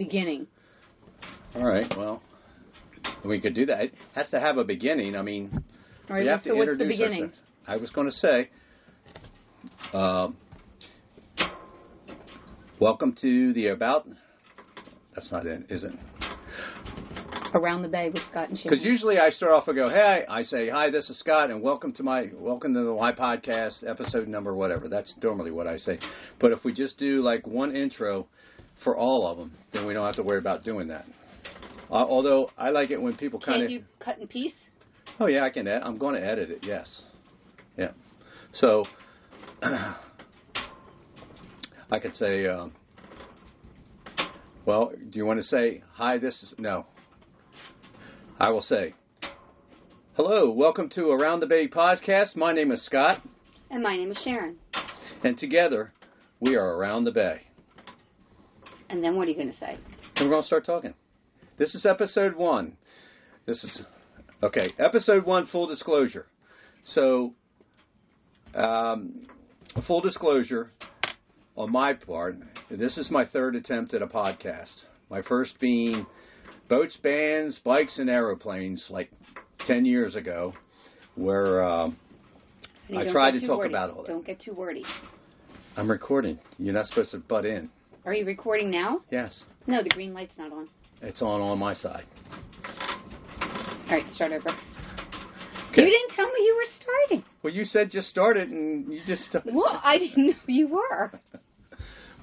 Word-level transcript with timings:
beginning. 0.00 0.46
All 1.54 1.64
right. 1.64 1.84
Well, 1.94 2.22
we 3.22 3.38
could 3.38 3.54
do 3.54 3.66
that. 3.66 3.82
It 3.84 3.94
has 4.14 4.30
to 4.30 4.40
have 4.40 4.56
a 4.56 4.64
beginning. 4.64 5.14
I 5.14 5.20
mean, 5.20 5.50
All 6.08 6.16
right. 6.16 6.22
we 6.22 6.28
have 6.28 6.40
so 6.42 6.52
to 6.52 6.56
what's 6.56 6.66
the 6.68 6.72
introduce 6.72 6.96
beginning? 6.98 7.22
ourselves. 7.24 7.40
I 7.66 7.76
was 7.76 7.90
going 7.90 8.10
to 8.10 8.16
say, 8.16 8.48
um, 9.92 10.38
welcome 12.80 13.14
to 13.20 13.52
the 13.52 13.68
about. 13.68 14.08
That's 15.14 15.30
not 15.30 15.44
it, 15.44 15.66
is 15.68 15.84
it? 15.84 15.92
Around 17.52 17.82
the 17.82 17.88
Bay 17.88 18.08
with 18.08 18.22
Scott 18.30 18.48
and 18.48 18.56
Sharon. 18.58 18.70
Because 18.78 18.84
usually 18.86 19.18
I 19.18 19.28
start 19.30 19.52
off 19.52 19.66
and 19.68 19.76
go, 19.76 19.90
"Hey," 19.90 20.24
I 20.28 20.44
say, 20.44 20.70
"Hi, 20.70 20.88
this 20.88 21.10
is 21.10 21.18
Scott, 21.18 21.50
and 21.50 21.60
welcome 21.60 21.92
to 21.94 22.02
my 22.04 22.30
welcome 22.32 22.72
to 22.74 22.84
the 22.84 22.94
my 22.94 23.12
podcast 23.12 23.86
episode 23.86 24.28
number 24.28 24.54
whatever." 24.54 24.88
That's 24.88 25.12
normally 25.20 25.50
what 25.50 25.66
I 25.66 25.76
say. 25.76 25.98
But 26.38 26.52
if 26.52 26.64
we 26.64 26.72
just 26.72 26.96
do 26.98 27.22
like 27.22 27.46
one 27.48 27.74
intro 27.74 28.28
for 28.84 28.96
all 28.96 29.26
of 29.26 29.38
them, 29.38 29.52
then 29.72 29.86
we 29.86 29.94
don't 29.94 30.06
have 30.06 30.16
to 30.16 30.22
worry 30.22 30.38
about 30.38 30.64
doing 30.64 30.88
that. 30.88 31.04
Uh, 31.90 31.94
although 31.94 32.50
I 32.56 32.70
like 32.70 32.90
it 32.90 33.00
when 33.00 33.16
people 33.16 33.40
kind 33.40 33.62
of. 33.62 33.68
Can't 33.68 33.80
you 33.80 33.84
cut 33.98 34.18
and 34.18 34.28
piece? 34.28 34.52
oh 35.18 35.26
yeah, 35.26 35.44
I 35.44 35.50
can. 35.50 35.66
Ed- 35.66 35.82
I'm 35.82 35.98
going 35.98 36.14
to 36.20 36.24
edit 36.26 36.50
it. 36.50 36.60
Yes, 36.62 37.02
yeah. 37.76 37.90
So 38.54 38.84
I 39.62 39.96
could 42.00 42.14
say, 42.14 42.46
um, 42.46 42.72
well, 44.64 44.92
do 45.10 45.18
you 45.18 45.26
want 45.26 45.40
to 45.40 45.46
say 45.46 45.82
hi? 45.94 46.18
This 46.18 46.34
is 46.42 46.54
no. 46.58 46.86
I 48.38 48.50
will 48.50 48.62
say, 48.62 48.94
hello, 50.14 50.50
welcome 50.50 50.88
to 50.90 51.10
Around 51.10 51.40
the 51.40 51.46
Bay 51.46 51.68
podcast. 51.68 52.36
My 52.36 52.52
name 52.52 52.70
is 52.72 52.84
Scott, 52.86 53.20
And 53.70 53.82
my 53.82 53.96
name 53.96 54.12
is 54.12 54.18
Sharon. 54.24 54.56
and 55.24 55.36
together 55.38 55.92
we 56.38 56.54
are 56.56 56.76
Around 56.76 57.04
the 57.04 57.10
Bay. 57.10 57.42
And 58.90 59.04
then 59.04 59.16
what 59.16 59.28
are 59.28 59.30
you 59.30 59.36
going 59.36 59.52
to 59.52 59.58
say? 59.58 59.78
And 60.16 60.26
we're 60.26 60.34
going 60.34 60.42
to 60.42 60.46
start 60.46 60.66
talking. 60.66 60.94
This 61.58 61.74
is 61.74 61.86
episode 61.86 62.34
one. 62.34 62.76
This 63.46 63.62
is 63.62 63.80
okay. 64.42 64.70
Episode 64.78 65.24
one, 65.24 65.46
full 65.46 65.68
disclosure. 65.68 66.26
So, 66.84 67.34
um, 68.54 69.26
full 69.86 70.00
disclosure 70.00 70.72
on 71.56 71.70
my 71.70 71.92
part. 71.92 72.36
This 72.70 72.98
is 72.98 73.10
my 73.10 73.24
third 73.24 73.54
attempt 73.54 73.94
at 73.94 74.02
a 74.02 74.06
podcast. 74.06 74.72
My 75.08 75.22
first 75.22 75.52
being 75.60 76.04
boats, 76.68 76.96
bands, 77.02 77.60
bikes, 77.64 77.98
and 77.98 78.10
aeroplanes, 78.10 78.84
like 78.90 79.10
ten 79.66 79.84
years 79.84 80.16
ago, 80.16 80.52
where 81.14 81.62
um, 81.62 81.96
I 82.96 83.10
tried 83.12 83.32
to 83.32 83.46
talk 83.46 83.58
wordy. 83.58 83.70
about 83.70 83.90
all 83.90 84.02
that. 84.02 84.08
Don't 84.08 84.26
get 84.26 84.40
too 84.40 84.52
wordy. 84.52 84.84
I'm 85.76 85.90
recording. 85.90 86.38
You're 86.58 86.74
not 86.74 86.86
supposed 86.86 87.12
to 87.12 87.18
butt 87.18 87.44
in. 87.44 87.70
Are 88.04 88.14
you 88.14 88.24
recording 88.24 88.70
now? 88.70 89.00
Yes, 89.10 89.44
No, 89.66 89.82
the 89.82 89.88
green 89.90 90.14
light's 90.14 90.36
not 90.38 90.52
on. 90.52 90.68
it's 91.02 91.22
on 91.22 91.40
on 91.40 91.58
my 91.58 91.74
side. 91.74 92.04
All 93.42 93.96
right, 93.96 94.04
start 94.14 94.32
over. 94.32 94.48
Okay. 94.48 95.82
You 95.82 95.90
didn't 95.90 96.10
tell 96.16 96.26
me 96.26 96.40
you 96.40 96.56
were 96.56 96.82
starting. 96.82 97.24
Well, 97.42 97.52
you 97.52 97.64
said 97.64 97.90
just 97.90 98.08
started, 98.08 98.48
and 98.50 98.92
you 98.92 99.00
just 99.06 99.22
started. 99.24 99.54
Well, 99.54 99.80
I 99.84 99.98
didn't 99.98 100.26
know 100.26 100.34
you 100.46 100.68
were. 100.68 101.12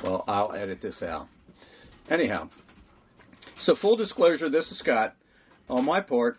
Well, 0.03 0.23
I'll 0.27 0.53
edit 0.53 0.79
this 0.79 1.01
out. 1.01 1.25
Anyhow, 2.07 2.49
so 3.61 3.75
full 3.81 3.95
disclosure, 3.95 4.47
this 4.47 4.69
is 4.71 4.77
Scott. 4.77 5.15
On 5.71 5.83
my 5.83 6.01
part, 6.01 6.37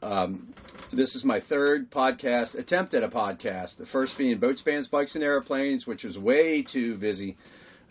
um, 0.00 0.54
this 0.92 1.12
is 1.16 1.24
my 1.24 1.40
third 1.40 1.90
podcast 1.90 2.54
attempt 2.56 2.94
at 2.94 3.02
a 3.02 3.08
podcast. 3.08 3.78
The 3.78 3.86
first 3.90 4.16
being 4.16 4.38
Boats, 4.38 4.62
Bands, 4.62 4.86
Bikes, 4.86 5.16
and 5.16 5.24
Airplanes, 5.24 5.88
which 5.88 6.04
was 6.04 6.16
way 6.18 6.62
too 6.62 6.96
busy 6.98 7.36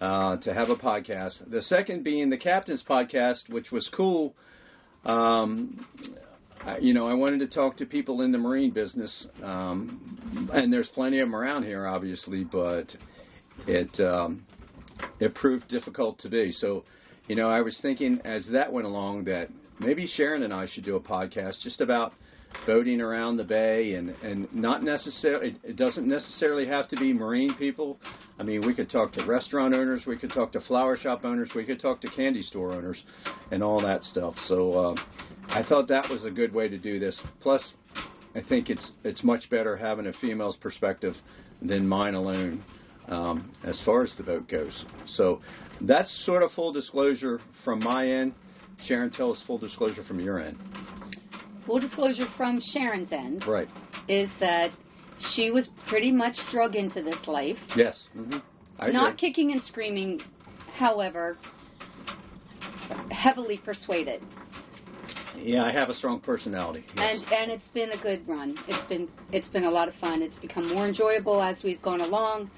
uh, 0.01 0.37
to 0.37 0.53
have 0.53 0.69
a 0.69 0.75
podcast. 0.75 1.49
The 1.49 1.61
second 1.61 2.03
being 2.03 2.29
the 2.29 2.37
Captain's 2.37 2.83
podcast, 2.87 3.49
which 3.49 3.71
was 3.71 3.89
cool. 3.95 4.35
Um, 5.05 5.85
I- 6.65 6.77
you 6.77 6.93
know, 6.93 7.07
I 7.07 7.13
wanted 7.13 7.39
to 7.39 7.47
talk 7.47 7.77
to 7.77 7.85
people 7.85 8.21
in 8.21 8.31
the 8.31 8.37
marine 8.37 8.71
business, 8.71 9.27
um, 9.41 10.49
and 10.53 10.71
there's 10.71 10.89
plenty 10.89 11.19
of 11.19 11.27
them 11.27 11.35
around 11.35 11.63
here, 11.63 11.85
obviously, 11.85 12.43
but 12.45 12.95
it 13.67 13.99
um, 13.99 14.45
it 15.19 15.35
proved 15.35 15.67
difficult 15.67 16.19
to 16.19 16.29
be. 16.29 16.51
So, 16.53 16.85
you 17.27 17.35
know, 17.35 17.49
I 17.49 17.61
was 17.61 17.77
thinking 17.81 18.21
as 18.23 18.45
that 18.51 18.71
went 18.71 18.87
along 18.87 19.25
that 19.25 19.49
maybe 19.79 20.07
Sharon 20.07 20.43
and 20.43 20.53
I 20.53 20.67
should 20.67 20.85
do 20.85 20.95
a 20.95 21.01
podcast 21.01 21.61
just 21.61 21.81
about 21.81 22.13
boating 22.65 23.01
around 23.01 23.37
the 23.37 23.43
bay 23.43 23.93
and 23.95 24.09
and 24.23 24.53
not 24.53 24.83
necessarily 24.83 25.55
it, 25.63 25.75
doesn't 25.75 26.07
necessarily 26.07 26.65
have 26.65 26.87
to 26.89 26.95
be 26.97 27.13
marine 27.13 27.53
people. 27.55 27.99
I 28.39 28.43
mean, 28.43 28.65
we 28.65 28.73
could 28.73 28.89
talk 28.89 29.13
to 29.13 29.25
restaurant 29.25 29.73
owners, 29.73 30.03
we 30.05 30.17
could 30.17 30.31
talk 30.31 30.51
to 30.53 30.61
flower 30.61 30.97
shop 30.97 31.25
owners, 31.25 31.49
we 31.55 31.65
could 31.65 31.81
talk 31.81 32.01
to 32.01 32.09
candy 32.09 32.41
store 32.41 32.73
owners, 32.73 32.97
and 33.51 33.61
all 33.63 33.81
that 33.81 34.03
stuff. 34.03 34.33
So 34.47 34.73
uh, 34.73 34.95
I 35.49 35.63
thought 35.63 35.87
that 35.89 36.09
was 36.09 36.23
a 36.25 36.31
good 36.31 36.53
way 36.53 36.67
to 36.69 36.77
do 36.77 36.99
this. 36.99 37.19
Plus, 37.41 37.61
I 38.35 38.41
think 38.47 38.69
it's 38.69 38.91
it's 39.03 39.23
much 39.23 39.49
better 39.49 39.77
having 39.77 40.07
a 40.07 40.13
female's 40.13 40.57
perspective 40.57 41.15
than 41.61 41.87
mine 41.87 42.13
alone 42.15 42.63
um, 43.07 43.51
as 43.63 43.81
far 43.85 44.03
as 44.03 44.13
the 44.17 44.23
boat 44.23 44.47
goes. 44.47 44.85
So 45.15 45.41
that's 45.81 46.23
sort 46.25 46.43
of 46.43 46.51
full 46.51 46.71
disclosure 46.71 47.39
from 47.63 47.79
my 47.79 48.07
end. 48.07 48.33
Sharon, 48.87 49.11
tell 49.11 49.31
us 49.31 49.41
full 49.45 49.57
disclosure 49.57 50.03
from 50.03 50.19
your 50.19 50.39
end. 50.39 50.57
Full 51.65 51.79
disclosure 51.79 52.27
from 52.37 52.59
Sharon's 52.73 53.11
end 53.11 53.45
Right. 53.47 53.67
is 54.07 54.29
that 54.39 54.71
she 55.33 55.49
was 55.51 55.69
pretty 55.87 56.11
much 56.11 56.35
drug 56.51 56.75
into 56.75 57.01
this 57.01 57.25
life. 57.27 57.57
Yes. 57.75 58.07
hmm 58.13 58.37
I 58.79 58.89
Not 58.89 59.13
agree. 59.13 59.29
kicking 59.29 59.51
and 59.53 59.61
screaming, 59.63 60.19
however, 60.77 61.37
heavily 63.11 63.61
persuaded. 63.63 64.21
Yeah, 65.37 65.63
I 65.63 65.71
have 65.71 65.89
a 65.89 65.93
strong 65.93 66.19
personality. 66.21 66.83
Yes. 66.95 67.19
And 67.23 67.33
and 67.33 67.51
it's 67.51 67.67
been 67.73 67.91
a 67.91 67.97
good 67.97 68.27
run. 68.27 68.57
It's 68.67 68.87
been 68.89 69.07
it's 69.31 69.49
been 69.49 69.65
a 69.65 69.71
lot 69.71 69.87
of 69.87 69.93
fun. 69.95 70.21
It's 70.21 70.37
become 70.37 70.73
more 70.73 70.87
enjoyable 70.87 71.41
as 71.41 71.57
we've 71.63 71.81
gone 71.81 72.01
along, 72.01 72.49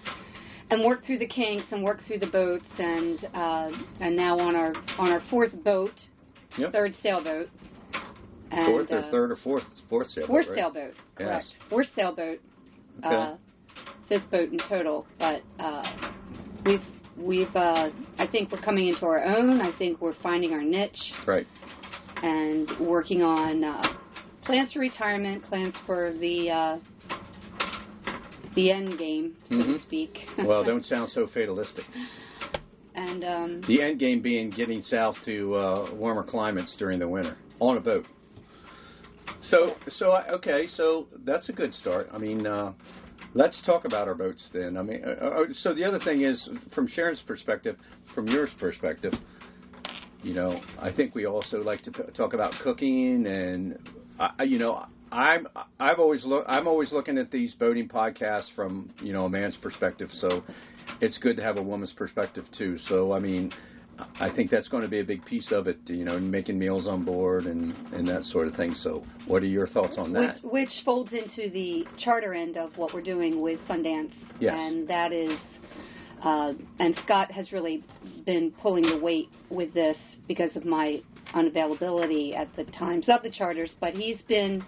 and 0.69 0.83
worked 0.85 1.05
through 1.05 1.19
the 1.19 1.27
kinks 1.27 1.65
and 1.71 1.83
worked 1.83 2.05
through 2.05 2.19
the 2.19 2.27
boats 2.27 2.65
and 2.77 3.27
uh, 3.33 3.71
and 3.99 4.15
now 4.15 4.37
on 4.39 4.55
our 4.55 4.73
on 4.97 5.11
our 5.11 5.21
fourth 5.29 5.51
boat, 5.63 5.93
Yep. 6.57 6.71
third 6.71 6.95
sailboat. 7.01 7.49
And, 8.55 8.65
fourth 8.67 8.91
or 8.91 8.99
uh, 8.99 9.11
third 9.11 9.31
or 9.31 9.35
fourth 9.37 9.63
fourth 9.89 10.07
sailboat. 10.07 10.27
Fourth 10.29 10.47
right? 10.47 10.55
sailboat, 10.55 10.93
correct. 11.15 11.45
Yes. 11.47 11.69
Fourth 11.69 11.87
sailboat, 11.95 12.39
Okay. 12.99 13.15
uh, 13.15 13.35
fifth 14.07 14.29
boat 14.31 14.49
in 14.51 14.59
total. 14.69 15.05
But 15.19 15.41
uh, 15.59 15.83
we've 16.65 16.81
we've 17.17 17.55
uh, 17.55 17.89
I 18.17 18.27
think 18.31 18.51
we're 18.51 18.61
coming 18.61 18.87
into 18.87 19.05
our 19.05 19.23
own. 19.23 19.59
I 19.61 19.71
think 19.77 20.01
we're 20.01 20.15
finding 20.23 20.53
our 20.53 20.61
niche 20.63 20.97
Right. 21.27 21.45
and 22.23 22.69
working 22.79 23.21
on 23.21 23.63
uh, 23.63 23.83
plans 24.43 24.71
for 24.73 24.79
retirement, 24.79 25.43
plans 25.43 25.73
for 25.85 26.13
the 26.13 26.49
uh, 26.49 26.77
the 28.55 28.71
end 28.71 28.97
game, 28.97 29.35
so 29.49 29.57
to 29.57 29.63
Mhm. 29.63 29.81
speak. 29.81 30.17
Well, 30.45 30.63
don't 30.63 30.85
sound 30.85 31.09
so 31.11 31.27
fatalistic. 31.27 31.83
and 32.95 33.23
um, 33.25 33.61
The 33.67 33.81
end 33.81 33.99
game 33.99 34.21
being 34.21 34.49
getting 34.49 34.81
south 34.81 35.17
to 35.25 35.55
uh, 35.55 35.89
warmer 35.93 36.23
climates 36.23 36.75
during 36.77 36.99
the 36.99 37.07
winter 37.07 37.37
on 37.59 37.75
a 37.75 37.81
boat. 37.81 38.05
So, 39.49 39.75
so 39.97 40.11
I- 40.11 40.27
okay, 40.29 40.67
so 40.75 41.07
that's 41.23 41.49
a 41.49 41.53
good 41.53 41.73
start. 41.75 42.09
I 42.11 42.17
mean, 42.17 42.45
uh, 42.47 42.73
let's 43.33 43.61
talk 43.65 43.85
about 43.85 44.07
our 44.07 44.15
boats 44.15 44.49
then. 44.53 44.77
I 44.77 44.81
mean, 44.81 45.03
uh, 45.05 45.25
uh, 45.25 45.43
so 45.61 45.73
the 45.73 45.83
other 45.83 45.99
thing 45.99 46.21
is, 46.21 46.47
from 46.73 46.87
Sharon's 46.87 47.21
perspective, 47.21 47.77
from 48.13 48.27
yours 48.27 48.49
perspective, 48.59 49.13
you 50.23 50.33
know, 50.33 50.59
I 50.79 50.91
think 50.91 51.13
we 51.13 51.25
also 51.25 51.61
like 51.61 51.83
to 51.83 51.91
talk 52.13 52.33
about 52.33 52.53
cooking 52.63 53.27
and, 53.27 53.77
uh, 54.19 54.43
you 54.43 54.57
know, 54.57 54.85
I'm 55.11 55.47
I've 55.79 55.99
always 55.99 56.25
look 56.25 56.45
I'm 56.47 56.67
always 56.67 56.91
looking 56.91 57.17
at 57.17 57.31
these 57.31 57.53
boating 57.53 57.87
podcasts 57.87 58.51
from 58.55 58.89
you 59.01 59.13
know 59.13 59.25
a 59.25 59.29
man's 59.29 59.55
perspective. 59.57 60.09
So 60.19 60.43
it's 60.99 61.17
good 61.19 61.37
to 61.37 61.43
have 61.43 61.57
a 61.57 61.61
woman's 61.61 61.93
perspective 61.93 62.43
too. 62.57 62.77
So 62.89 63.13
I 63.13 63.19
mean, 63.19 63.51
I 64.19 64.29
think 64.29 64.51
that's 64.51 64.67
going 64.67 64.83
to 64.83 64.89
be 64.89 64.99
a 64.99 65.03
big 65.03 65.23
piece 65.25 65.51
of 65.51 65.67
it. 65.67 65.77
You 65.85 66.05
know, 66.05 66.19
making 66.19 66.57
meals 66.59 66.87
on 66.87 67.03
board 67.03 67.45
and 67.45 67.73
and 67.93 68.07
that 68.07 68.23
sort 68.23 68.47
of 68.47 68.55
thing. 68.55 68.73
So 68.75 69.03
what 69.27 69.41
are 69.43 69.47
your 69.47 69.67
thoughts 69.67 69.95
on 69.97 70.11
that? 70.13 70.37
which 70.43 70.69
folds 70.83 71.13
into 71.13 71.49
the 71.51 71.85
charter 71.97 72.33
end 72.33 72.57
of 72.57 72.77
what 72.77 72.93
we're 72.93 73.01
doing 73.01 73.41
with 73.41 73.59
Sundance, 73.69 74.11
Yes. 74.39 74.53
and 74.57 74.87
that 74.87 75.11
is, 75.11 75.37
uh, 76.23 76.53
and 76.79 76.95
Scott 77.05 77.31
has 77.31 77.51
really 77.51 77.83
been 78.25 78.51
pulling 78.61 78.83
the 78.85 78.99
weight 78.99 79.29
with 79.49 79.73
this 79.73 79.97
because 80.27 80.55
of 80.55 80.65
my 80.65 81.01
unavailability 81.33 82.35
at 82.35 82.53
the 82.55 82.63
times 82.65 83.07
of 83.09 83.21
the 83.23 83.29
charters, 83.31 83.71
but 83.79 83.93
he's 83.93 84.21
been 84.27 84.63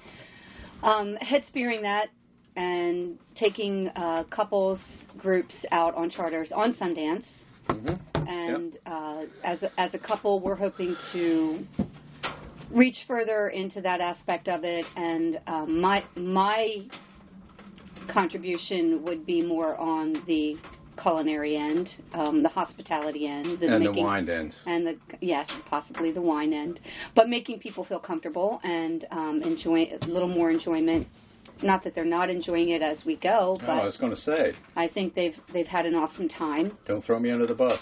um, 0.83 1.15
head 1.15 1.43
spearing 1.47 1.81
that 1.81 2.09
and 2.55 3.17
taking 3.39 3.87
uh, 3.89 4.23
couples 4.29 4.79
groups 5.17 5.53
out 5.71 5.95
on 5.95 6.09
charters 6.09 6.51
on 6.53 6.73
Sundance. 6.75 7.23
hmm 7.69 7.93
And 8.27 8.77
uh, 8.85 9.06
as 9.43 9.61
a, 9.63 9.79
as 9.79 9.93
a 9.93 9.99
couple, 9.99 10.39
we're 10.39 10.55
hoping 10.55 10.95
to 11.13 11.65
reach 12.71 12.97
further 13.07 13.49
into 13.49 13.81
that 13.81 14.01
aspect 14.01 14.47
of 14.47 14.63
it. 14.63 14.85
And 14.95 15.39
um, 15.47 15.81
my 15.81 16.03
my 16.15 16.85
contribution 18.11 19.03
would 19.03 19.25
be 19.25 19.41
more 19.41 19.75
on 19.77 20.23
the 20.27 20.57
culinary 21.01 21.55
end, 21.55 21.89
um, 22.13 22.41
the 22.41 22.49
hospitality 22.49 23.27
end, 23.27 23.61
and 23.61 23.79
making, 23.79 23.95
the 23.95 24.01
wine 24.01 24.29
end. 24.29 24.53
and 24.65 24.87
the 24.87 24.97
yes, 25.21 25.49
possibly 25.69 26.11
the 26.11 26.21
wine 26.21 26.53
end, 26.53 26.79
but 27.15 27.29
making 27.29 27.59
people 27.59 27.85
feel 27.85 27.99
comfortable 27.99 28.59
and 28.63 29.05
um, 29.11 29.41
enjoy 29.43 29.89
a 30.01 30.05
little 30.05 30.29
more 30.29 30.49
enjoyment. 30.49 31.07
Not 31.63 31.83
that 31.85 31.95
they're 31.95 32.05
not 32.05 32.29
enjoying 32.29 32.69
it 32.69 32.83
as 32.83 32.99
we 33.03 33.15
go, 33.15 33.57
but 33.61 33.69
oh, 33.69 33.79
I 33.79 33.85
was 33.85 33.97
going 33.97 34.13
to 34.13 34.21
say, 34.21 34.53
I 34.75 34.87
think 34.87 35.15
they've 35.15 35.33
they've 35.53 35.65
had 35.67 35.85
an 35.87 35.95
awesome 35.95 36.29
time. 36.29 36.77
don't 36.85 37.03
throw 37.03 37.19
me 37.19 37.31
under 37.31 37.47
the 37.47 37.55
bus. 37.55 37.79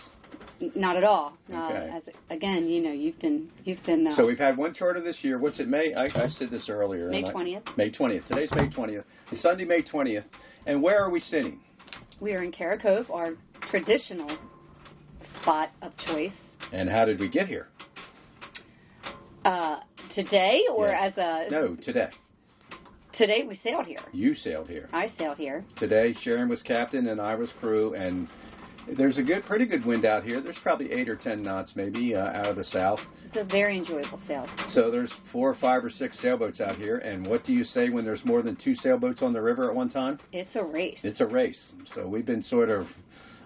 Not 0.76 0.96
at 0.98 1.04
all. 1.04 1.34
Okay. 1.50 1.58
Uh, 1.58 1.98
as 1.98 2.04
again, 2.30 2.68
you 2.68 2.82
know, 2.82 2.92
you've 2.92 3.20
been 3.20 3.50
you've 3.64 3.84
been. 3.86 4.08
Uh, 4.08 4.16
So 4.16 4.26
we've 4.26 4.38
had 4.40 4.58
one 4.58 4.74
charter 4.74 5.02
this 5.02 5.18
year. 5.22 5.38
What's 5.38 5.60
it, 5.60 5.68
May? 5.68 5.94
I, 5.94 6.06
I 6.06 6.28
said 6.30 6.50
this 6.50 6.70
earlier. 6.70 7.10
May 7.10 7.24
20th. 7.24 7.78
May 7.78 7.92
20th. 7.92 8.26
Today's 8.28 8.50
May 8.52 8.68
20th. 8.70 9.04
Sunday, 9.42 9.66
May 9.66 9.82
20th. 9.82 10.24
And 10.66 10.82
where 10.82 11.04
are 11.04 11.10
we 11.10 11.20
sitting? 11.20 11.60
we 12.22 12.34
are 12.34 12.44
in 12.44 12.52
Cara 12.52 12.78
Cove, 12.80 13.12
our 13.12 13.34
traditional 13.70 14.38
spot 15.42 15.70
of 15.82 15.92
choice. 16.08 16.32
And 16.72 16.90
how 16.90 17.04
did 17.06 17.20
we 17.20 17.28
get 17.30 17.48
here? 17.48 17.68
Uh, 19.44 19.80
today, 20.14 20.62
or 20.74 20.88
Yeah. 20.88 21.02
as 21.08 21.18
a 21.18 21.48
No, 21.52 21.76
today. 21.76 22.10
today 23.14 23.44
we 23.48 23.58
sailed 23.64 23.86
here. 23.86 24.00
You 24.14 24.34
sailed 24.34 24.70
here. 24.70 24.88
I 24.94 25.10
sailed 25.18 25.38
here. 25.38 25.64
Today, 25.78 26.14
Sharon 26.24 26.50
was 26.50 26.62
captain 26.64 27.08
and 27.08 27.20
I 27.22 27.36
was 27.36 27.52
crew. 27.60 27.94
And 27.96 28.28
there's 28.98 29.18
a 29.18 29.24
good, 29.24 29.46
pretty 29.46 29.66
good 29.66 29.86
wind 29.86 30.06
out 30.06 30.24
here. 30.24 30.42
There's 30.42 30.58
probably 30.62 30.92
eight 30.92 31.10
or 31.10 31.16
ten 31.16 31.42
knots, 31.42 31.72
maybe, 31.76 32.16
uh, 32.16 32.20
out 32.20 32.48
of 32.48 32.56
the 32.56 32.64
south. 32.64 33.00
It's 33.26 33.38
a 33.38 33.44
very 33.44 33.78
enjoyable 33.78 34.20
sail. 34.28 34.48
So 34.70 34.92
there's 34.92 35.12
four 35.32 35.50
or 35.50 35.56
five 35.56 35.84
or 35.84 35.90
six 35.90 36.20
sailboats 36.22 36.62
out 36.62 36.76
here. 36.76 36.98
And 36.98 37.26
what 37.28 37.44
do 37.44 37.54
you 37.54 37.64
say 37.64 37.90
when 37.90 38.06
there's 38.06 38.24
more 38.26 38.42
than 38.42 38.56
two 38.56 38.76
sailboats 38.76 39.22
on 39.22 39.34
the 39.34 39.42
river 39.42 39.70
at 39.70 39.76
one 39.76 39.90
time? 39.90 40.20
It's 40.32 40.56
a 40.56 40.64
race. 40.64 41.00
It's 41.04 41.22
a 41.22 41.26
race. 41.26 41.72
So 41.94 42.08
we've 42.08 42.26
been 42.26 42.44
sort 42.44 42.70
of 42.70 42.88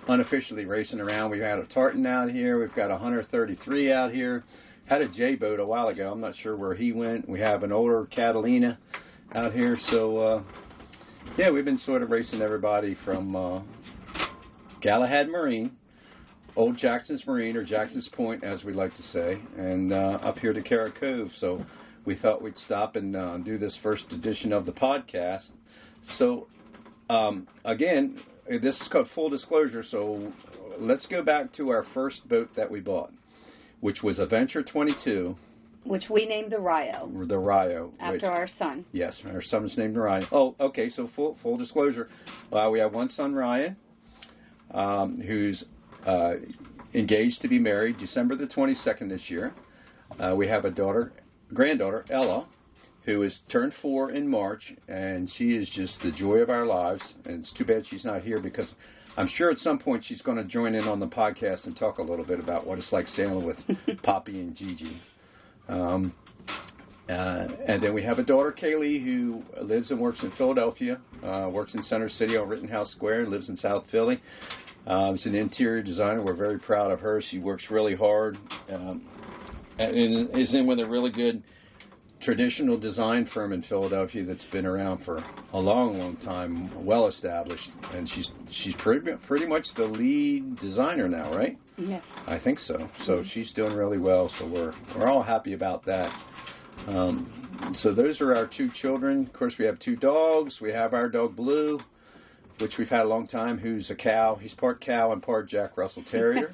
unofficially 0.07 0.65
racing 0.65 0.99
around. 0.99 1.31
We've 1.31 1.41
had 1.41 1.59
a 1.59 1.67
tartan 1.67 2.05
out 2.05 2.29
here. 2.29 2.59
We've 2.59 2.75
got 2.75 2.91
a 2.91 2.97
Hunter 2.97 3.23
33 3.23 3.91
out 3.91 4.11
here. 4.11 4.43
Had 4.85 5.01
a 5.01 5.07
J 5.07 5.35
boat 5.35 5.59
a 5.59 5.65
while 5.65 5.87
ago. 5.89 6.11
I'm 6.11 6.19
not 6.19 6.35
sure 6.41 6.55
where 6.55 6.73
he 6.73 6.91
went. 6.91 7.29
We 7.29 7.39
have 7.39 7.63
an 7.63 7.71
older 7.71 8.07
Catalina 8.07 8.79
out 9.35 9.53
here. 9.53 9.77
So 9.91 10.17
uh, 10.17 10.43
yeah, 11.37 11.51
we've 11.51 11.65
been 11.65 11.77
sort 11.79 12.01
of 12.01 12.09
racing 12.09 12.41
everybody 12.41 12.97
from 13.05 13.35
uh, 13.35 13.61
Galahad 14.81 15.27
Marine, 15.29 15.71
Old 16.55 16.77
Jackson's 16.77 17.25
Marine 17.27 17.55
or 17.55 17.63
Jackson's 17.63 18.09
Point, 18.09 18.43
as 18.43 18.63
we 18.63 18.73
like 18.73 18.93
to 18.95 19.03
say, 19.03 19.41
and 19.57 19.93
uh, 19.93 20.19
up 20.21 20.37
here 20.39 20.53
to 20.53 20.61
Cara 20.61 20.91
Cove. 20.99 21.29
So 21.39 21.65
we 22.05 22.15
thought 22.15 22.41
we'd 22.41 22.57
stop 22.57 22.95
and 22.95 23.15
uh, 23.15 23.37
do 23.39 23.57
this 23.57 23.77
first 23.83 24.11
edition 24.11 24.53
of 24.53 24.65
the 24.65 24.71
podcast. 24.71 25.49
So 26.17 26.47
um, 27.09 27.47
again, 27.65 28.19
this 28.47 28.79
is 28.79 28.87
called 28.91 29.07
full 29.13 29.29
disclosure. 29.29 29.83
So 29.83 30.31
let's 30.79 31.05
go 31.05 31.23
back 31.23 31.53
to 31.53 31.69
our 31.69 31.85
first 31.93 32.27
boat 32.29 32.49
that 32.55 32.69
we 32.69 32.79
bought, 32.79 33.11
which 33.81 34.01
was 34.01 34.19
a 34.19 34.25
Venture 34.25 34.63
22, 34.63 35.35
which 35.85 36.05
we 36.09 36.25
named 36.25 36.51
the 36.51 36.59
Rio 36.59 37.09
the 37.27 37.37
Rio. 37.37 37.93
after 37.99 38.13
which, 38.13 38.23
our 38.23 38.47
son. 38.57 38.85
Yes, 38.91 39.21
our 39.25 39.41
son's 39.41 39.77
named 39.77 39.97
Ryan. 39.97 40.27
Oh, 40.31 40.55
okay. 40.59 40.89
So 40.89 41.09
full 41.15 41.37
full 41.41 41.57
disclosure, 41.57 42.09
uh, 42.51 42.69
we 42.71 42.79
have 42.79 42.93
one 42.93 43.09
son, 43.09 43.33
Ryan, 43.33 43.75
um, 44.71 45.21
who's 45.21 45.63
uh, 46.05 46.33
engaged 46.93 47.41
to 47.41 47.47
be 47.47 47.59
married 47.59 47.97
December 47.97 48.35
the 48.35 48.47
22nd 48.47 49.09
this 49.09 49.21
year. 49.27 49.53
Uh, 50.19 50.35
we 50.35 50.47
have 50.47 50.65
a 50.65 50.71
daughter, 50.71 51.11
granddaughter, 51.53 52.05
Ella, 52.09 52.47
who 53.05 53.23
is 53.23 53.39
turned 53.51 53.73
four 53.81 54.11
in 54.11 54.27
March, 54.27 54.73
and 54.87 55.29
she 55.37 55.51
is 55.55 55.69
just 55.75 56.01
the 56.01 56.11
joy 56.11 56.37
of 56.37 56.49
our 56.49 56.65
lives. 56.65 57.01
And 57.25 57.41
it's 57.41 57.53
too 57.53 57.65
bad 57.65 57.83
she's 57.89 58.05
not 58.05 58.21
here 58.21 58.41
because 58.41 58.73
I'm 59.17 59.27
sure 59.27 59.51
at 59.51 59.57
some 59.59 59.79
point 59.79 60.03
she's 60.07 60.21
going 60.21 60.37
to 60.37 60.43
join 60.43 60.75
in 60.75 60.87
on 60.87 60.99
the 60.99 61.07
podcast 61.07 61.65
and 61.65 61.75
talk 61.75 61.97
a 61.97 62.01
little 62.03 62.25
bit 62.25 62.39
about 62.39 62.65
what 62.65 62.77
it's 62.79 62.91
like 62.91 63.07
sailing 63.07 63.45
with 63.45 63.57
Poppy 64.03 64.39
and 64.39 64.55
Gigi. 64.55 65.01
Um, 65.67 66.13
uh, 67.09 67.47
and 67.67 67.81
then 67.81 67.93
we 67.93 68.03
have 68.03 68.19
a 68.19 68.23
daughter, 68.23 68.55
Kaylee, 68.57 69.03
who 69.03 69.41
lives 69.61 69.89
and 69.89 69.99
works 69.99 70.21
in 70.21 70.31
Philadelphia, 70.37 70.99
uh, 71.23 71.49
works 71.51 71.73
in 71.73 71.81
Center 71.83 72.07
City 72.07 72.37
on 72.37 72.47
Rittenhouse 72.47 72.91
Square, 72.91 73.27
lives 73.27 73.49
in 73.49 73.55
South 73.55 73.83
Philly. 73.91 74.21
Um, 74.85 75.17
she's 75.17 75.25
an 75.25 75.35
interior 75.35 75.81
designer. 75.81 76.23
We're 76.23 76.35
very 76.35 76.59
proud 76.59 76.91
of 76.91 76.99
her. 76.99 77.21
She 77.29 77.39
works 77.39 77.65
really 77.69 77.95
hard 77.95 78.37
um, 78.69 79.07
and 79.77 80.29
is 80.37 80.53
in 80.53 80.67
with 80.67 80.79
a 80.79 80.87
really 80.87 81.11
good 81.11 81.43
traditional 82.21 82.77
design 82.77 83.29
firm 83.33 83.53
in 83.53 83.61
Philadelphia 83.63 84.25
that's 84.25 84.45
been 84.51 84.65
around 84.65 85.03
for 85.05 85.23
a 85.53 85.59
long, 85.59 85.97
long 85.97 86.17
time, 86.17 86.85
well 86.85 87.07
established. 87.07 87.69
And 87.93 88.09
she's 88.09 88.29
she's 88.51 88.75
pretty 88.83 89.11
pretty 89.27 89.45
much 89.45 89.65
the 89.77 89.85
lead 89.85 90.59
designer 90.59 91.07
now, 91.07 91.35
right? 91.35 91.57
Yes. 91.77 92.03
I 92.27 92.39
think 92.39 92.59
so. 92.59 92.89
So 93.05 93.23
she's 93.33 93.51
doing 93.53 93.73
really 93.73 93.99
well. 93.99 94.29
So 94.37 94.47
we're 94.47 94.73
we're 94.95 95.07
all 95.07 95.23
happy 95.23 95.53
about 95.53 95.85
that. 95.85 96.11
Um, 96.87 97.75
so 97.79 97.93
those 97.93 98.21
are 98.21 98.33
our 98.33 98.47
two 98.47 98.69
children. 98.81 99.25
Of 99.25 99.33
course, 99.33 99.53
we 99.59 99.65
have 99.65 99.79
two 99.79 99.95
dogs. 99.95 100.59
We 100.61 100.71
have 100.71 100.93
our 100.93 101.09
dog 101.09 101.35
Blue, 101.35 101.79
which 102.59 102.73
we've 102.77 102.87
had 102.87 103.01
a 103.01 103.07
long 103.07 103.27
time. 103.27 103.57
Who's 103.57 103.89
a 103.89 103.95
cow? 103.95 104.37
He's 104.41 104.53
part 104.53 104.81
cow 104.81 105.11
and 105.11 105.21
part 105.21 105.49
Jack 105.49 105.77
Russell 105.77 106.03
Terrier. 106.09 106.53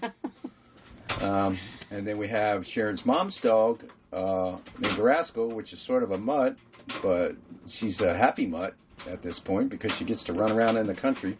um, 1.21 1.59
and 1.91 2.05
then 2.05 2.17
we 2.17 2.27
have 2.27 2.63
Sharon's 2.73 3.05
mom's 3.05 3.37
dog 3.41 3.83
uh, 4.11 4.57
named 4.79 4.99
Rascal, 4.99 5.53
which 5.53 5.73
is 5.73 5.85
sort 5.85 6.03
of 6.03 6.11
a 6.11 6.17
mutt, 6.17 6.55
but 7.01 7.31
she's 7.79 7.99
a 8.01 8.17
happy 8.17 8.45
mutt 8.45 8.73
at 9.09 9.21
this 9.21 9.39
point 9.45 9.69
because 9.69 9.91
she 9.99 10.05
gets 10.05 10.23
to 10.25 10.33
run 10.33 10.51
around 10.51 10.77
in 10.77 10.87
the 10.87 10.95
country. 10.95 11.37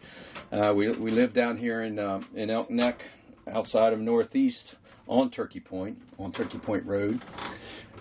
Uh, 0.52 0.72
we 0.74 0.96
we 0.98 1.10
live 1.10 1.34
down 1.34 1.56
here 1.56 1.82
in 1.82 1.98
uh, 1.98 2.20
in 2.34 2.50
Elk 2.50 2.70
Neck, 2.70 3.00
outside 3.52 3.92
of 3.92 3.98
Northeast, 3.98 4.74
on 5.08 5.30
Turkey 5.30 5.60
Point, 5.60 5.98
on 6.18 6.32
Turkey 6.32 6.58
Point 6.58 6.84
Road. 6.86 7.20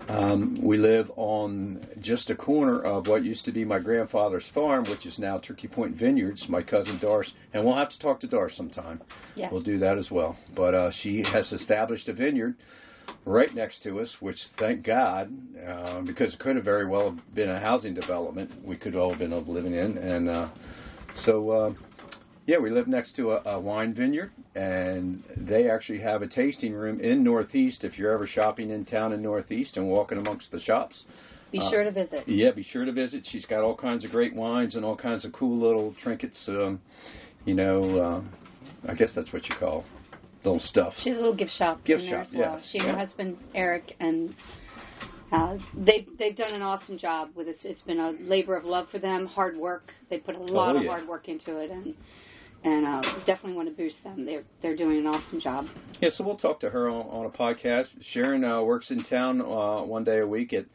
Um, 0.08 0.60
we 0.62 0.78
live 0.78 1.10
on 1.16 1.86
just 2.02 2.30
a 2.30 2.36
corner 2.36 2.82
of 2.82 3.08
what 3.08 3.24
used 3.24 3.44
to 3.46 3.52
be 3.52 3.66
my 3.66 3.80
grandfather's 3.80 4.46
farm, 4.54 4.86
which 4.90 5.06
is 5.06 5.18
now 5.18 5.40
Turkey 5.40 5.68
Point 5.68 5.96
Vineyards. 5.96 6.46
My 6.48 6.62
cousin 6.62 7.00
Doris, 7.00 7.32
and 7.54 7.66
we'll 7.66 7.76
have 7.76 7.90
to 7.90 8.00
talk 8.00 8.20
to 8.22 8.28
Doris 8.28 8.56
sometime. 8.56 9.02
Yes. 9.36 9.52
We'll 9.52 9.64
do 9.64 9.80
that 9.80 9.98
as 9.98 10.12
well. 10.12 10.38
But 10.56 10.76
uh, 10.76 10.92
she 11.02 11.24
has 11.24 11.52
established 11.52 12.08
a 12.08 12.14
vineyard 12.14 12.56
right 13.26 13.54
next 13.56 13.82
to 13.84 14.00
us, 14.00 14.14
which 14.20 14.38
thank 14.60 14.86
God, 14.86 15.32
uh, 15.68 16.02
because 16.02 16.34
it 16.34 16.40
could 16.40 16.56
have 16.56 16.66
very 16.66 16.86
well 16.88 17.18
been 17.34 17.50
a 17.50 17.60
housing 17.60 17.94
development 17.94 18.52
we 18.64 18.76
could 18.76 18.96
all 18.96 19.10
have 19.10 19.20
been 19.20 19.32
living 19.48 19.74
in. 19.74 19.98
And 19.98 20.30
uh, 20.30 20.50
so, 21.24 21.50
uh, 21.50 21.74
yeah, 22.48 22.58
we 22.60 22.70
live 22.70 22.88
next 22.88 23.16
to 23.16 23.32
a, 23.34 23.42
a 23.56 23.60
wine 23.60 23.94
vineyard, 23.94 24.32
and 24.56 25.24
they 25.36 25.70
actually 25.70 26.00
have 26.00 26.22
a 26.22 26.28
tasting 26.28 26.74
room 26.74 27.00
in 27.00 27.24
Northeast. 27.24 27.84
If 27.84 27.98
you're 27.98 28.12
ever 28.12 28.28
shopping 28.28 28.70
in 28.70 28.86
town 28.86 29.14
in 29.14 29.22
Northeast 29.22 29.78
and 29.78 29.88
walking 29.90 30.18
amongst 30.18 30.52
the 30.52 30.60
shops, 30.60 31.04
Be 31.52 31.60
Uh, 31.60 31.70
sure 31.70 31.84
to 31.84 31.92
visit. 31.92 32.28
yeah, 32.28 32.52
be 32.52 32.64
sure 32.64 32.86
to 32.86 32.92
visit. 32.92 33.26
She's 33.32 33.46
got 33.46 33.64
all 33.64 33.76
kinds 33.76 34.04
of 34.06 34.12
great 34.12 34.34
wines 34.36 34.76
and 34.76 34.84
all 34.86 34.96
kinds 34.96 35.26
of 35.26 35.32
cool 35.34 35.58
little 35.58 35.94
trinkets. 36.04 36.44
Um, 36.48 36.80
you 37.46 37.54
know, 37.56 38.00
uh, 38.00 38.92
I 38.92 38.94
guess 38.96 39.12
that's 39.16 39.32
what 39.34 39.48
you 39.50 39.56
call 39.60 39.84
little 40.44 40.60
stuff. 40.60 40.94
She's 41.04 41.14
a 41.14 41.18
little 41.18 41.36
gift 41.36 41.52
shop 41.54 41.84
Gift 41.84 42.04
shop, 42.10 42.28
as 42.28 42.34
well. 42.36 42.58
yes. 42.60 42.70
She 42.72 42.78
and 42.80 42.88
her 42.90 42.98
husband 42.98 43.38
Eric 43.56 43.96
and 44.00 44.36
uh, 45.32 45.58
they 45.76 46.06
they've 46.20 46.36
done 46.36 46.54
an 46.54 46.62
awesome 46.62 46.98
job 46.98 47.30
with 47.36 47.48
it. 47.48 47.58
It's 47.64 47.82
been 47.84 48.00
a 48.00 48.12
labor 48.22 48.56
of 48.56 48.64
love 48.66 48.88
for 48.92 49.00
them, 49.00 49.26
hard 49.26 49.58
work. 49.58 49.92
They 50.10 50.18
put 50.20 50.36
a 50.36 50.40
lot 50.40 50.76
Oh, 50.76 50.80
of 50.80 50.86
hard 50.86 51.08
work 51.08 51.28
into 51.30 51.58
it, 51.58 51.72
and 51.72 51.96
and 52.66 52.86
uh, 52.86 53.02
definitely 53.26 53.54
want 53.54 53.70
to 53.70 53.76
boost 53.76 53.96
them. 54.04 54.26
They're 54.26 54.44
they're 54.62 54.76
doing 54.76 54.98
an 54.98 55.08
awesome 55.08 55.40
job. 55.40 55.68
Yeah, 56.02 56.10
so 56.14 56.24
we'll 56.26 56.38
talk 56.38 56.60
to 56.62 56.70
her 56.70 56.90
on, 56.90 57.06
on 57.08 57.26
a 57.26 57.30
podcast. 57.30 57.86
Sharon 58.12 58.44
uh, 58.44 58.62
works 58.64 58.92
in 58.92 59.04
town 59.06 59.40
uh, 59.42 59.84
one 59.84 60.04
day 60.04 60.20
a 60.20 60.28
week 60.28 60.52
at 60.54 60.66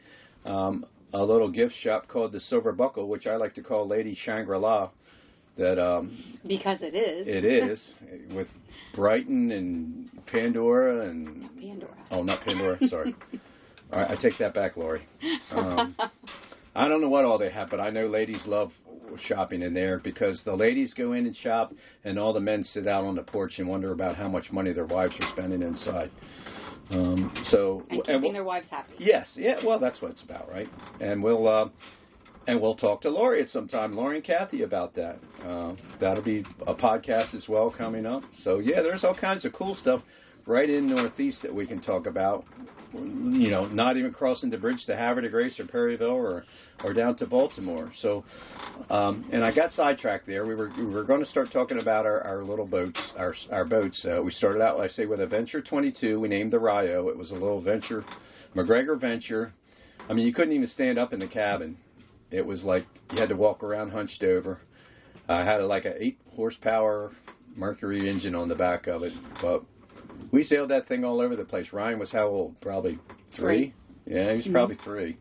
um, 0.49 0.85
a 1.13 1.23
little 1.23 1.51
gift 1.51 1.73
shop 1.83 2.07
called 2.07 2.31
the 2.31 2.39
Silver 2.39 2.71
Buckle, 2.71 3.07
which 3.07 3.27
I 3.27 3.35
like 3.35 3.53
to 3.55 3.61
call 3.61 3.87
Lady 3.87 4.17
Shangri 4.25 4.57
La. 4.57 4.89
That 5.57 5.77
um, 5.83 6.17
Because 6.47 6.79
it 6.81 6.95
is. 6.95 7.27
it 7.27 7.43
is 7.45 7.93
with 8.33 8.47
Brighton 8.95 9.51
and 9.51 10.09
Pandora 10.27 11.09
and 11.09 11.49
Pandora. 11.59 11.97
oh, 12.09 12.23
not 12.23 12.41
Pandora. 12.45 12.79
Sorry. 12.87 13.13
All 13.91 13.99
right, 13.99 14.11
I 14.11 14.21
take 14.21 14.37
that 14.39 14.53
back, 14.53 14.77
Lori. 14.77 15.01
Um, 15.51 15.95
I 16.75 16.87
don't 16.87 17.01
know 17.01 17.09
what 17.09 17.25
all 17.25 17.37
they 17.37 17.49
have, 17.51 17.69
but 17.69 17.79
I 17.79 17.89
know 17.89 18.07
ladies 18.07 18.41
love 18.45 18.71
shopping 19.27 19.61
in 19.61 19.73
there 19.73 19.99
because 19.99 20.41
the 20.45 20.55
ladies 20.55 20.93
go 20.93 21.13
in 21.13 21.25
and 21.25 21.35
shop, 21.35 21.73
and 22.05 22.17
all 22.17 22.31
the 22.33 22.39
men 22.39 22.63
sit 22.63 22.87
out 22.87 23.03
on 23.03 23.15
the 23.15 23.23
porch 23.23 23.53
and 23.59 23.67
wonder 23.67 23.91
about 23.91 24.15
how 24.15 24.29
much 24.29 24.51
money 24.51 24.71
their 24.71 24.85
wives 24.85 25.13
are 25.19 25.29
spending 25.33 25.61
inside. 25.61 26.09
Um, 26.89 27.33
so 27.49 27.83
and 27.89 28.01
and 28.07 28.23
we'll- 28.23 28.31
their 28.33 28.43
wives 28.43 28.67
happy. 28.69 28.93
yes, 28.99 29.29
yeah, 29.35 29.55
well, 29.65 29.79
that's 29.79 30.01
what 30.01 30.11
it's 30.11 30.21
about, 30.23 30.49
right? 30.49 30.69
And 31.01 31.21
we'll 31.21 31.47
uh, 31.47 31.69
and 32.47 32.59
we'll 32.61 32.75
talk 32.75 33.01
to 33.01 33.09
Lori 33.09 33.41
at 33.41 33.49
some 33.49 33.67
time, 33.67 33.95
Lori 33.95 34.17
and 34.17 34.25
Kathy, 34.25 34.63
about 34.63 34.95
that. 34.95 35.19
Uh, 35.45 35.73
that'll 35.99 36.23
be 36.23 36.45
a 36.67 36.73
podcast 36.73 37.33
as 37.35 37.47
well 37.47 37.69
coming 37.69 38.05
up. 38.05 38.23
So 38.43 38.59
yeah, 38.59 38.81
there's 38.81 39.03
all 39.03 39.13
kinds 39.15 39.43
of 39.45 39.53
cool 39.53 39.75
stuff. 39.75 40.01
Right 40.45 40.69
in 40.69 40.87
Northeast 40.87 41.43
that 41.43 41.53
we 41.53 41.67
can 41.67 41.81
talk 41.81 42.07
about. 42.07 42.45
You 42.93 43.49
know, 43.49 43.67
not 43.67 43.95
even 43.95 44.11
crossing 44.11 44.49
the 44.49 44.57
bridge 44.57 44.83
to 44.87 44.97
Havre 44.97 45.21
de 45.21 45.29
Grace 45.29 45.57
or 45.59 45.65
Perryville 45.65 46.09
or 46.09 46.43
or 46.83 46.93
down 46.93 47.15
to 47.17 47.25
Baltimore. 47.25 47.91
So, 48.01 48.25
um, 48.89 49.29
and 49.31 49.45
I 49.45 49.53
got 49.53 49.71
sidetracked 49.71 50.27
there. 50.27 50.45
We 50.45 50.55
were 50.55 50.71
we 50.77 50.85
were 50.85 51.03
going 51.03 51.23
to 51.23 51.29
start 51.29 51.51
talking 51.53 51.79
about 51.79 52.05
our, 52.05 52.21
our 52.21 52.43
little 52.43 52.65
boats, 52.65 52.99
our 53.17 53.33
our 53.51 53.65
boats. 53.65 54.05
Uh, 54.05 54.21
we 54.21 54.31
started 54.31 54.61
out, 54.61 54.79
I 54.79 54.87
say, 54.89 55.05
with 55.05 55.21
a 55.21 55.27
Venture 55.27 55.61
22. 55.61 56.19
We 56.19 56.27
named 56.27 56.51
the 56.51 56.59
Rio. 56.59 57.07
It 57.07 57.17
was 57.17 57.31
a 57.31 57.35
little 57.35 57.61
Venture, 57.61 58.03
MacGregor 58.55 58.97
Venture. 58.97 59.53
I 60.09 60.13
mean, 60.13 60.25
you 60.25 60.33
couldn't 60.33 60.53
even 60.53 60.67
stand 60.67 60.97
up 60.97 61.13
in 61.13 61.19
the 61.19 61.27
cabin. 61.27 61.77
It 62.31 62.45
was 62.45 62.63
like 62.63 62.85
you 63.13 63.19
had 63.19 63.29
to 63.29 63.35
walk 63.35 63.63
around 63.63 63.91
hunched 63.91 64.23
over. 64.23 64.59
I 65.29 65.45
had 65.45 65.61
a, 65.61 65.67
like 65.67 65.85
a 65.85 66.01
eight 66.01 66.19
horsepower 66.35 67.11
Mercury 67.55 68.09
engine 68.09 68.35
on 68.35 68.47
the 68.47 68.55
back 68.55 68.87
of 68.87 69.03
it, 69.03 69.13
but 69.41 69.63
we 70.31 70.43
sailed 70.43 70.69
that 70.69 70.87
thing 70.87 71.03
all 71.03 71.19
over 71.21 71.35
the 71.35 71.45
place. 71.45 71.67
Ryan 71.73 71.99
was 71.99 72.11
how 72.11 72.27
old? 72.27 72.59
Probably 72.61 72.99
three. 73.35 73.73
Three. 74.05 74.15
Yeah, 74.15 74.31
he 74.31 74.37
was 74.37 74.45
Mhm. 74.47 74.51
probably 74.51 74.75
three. 74.83 75.17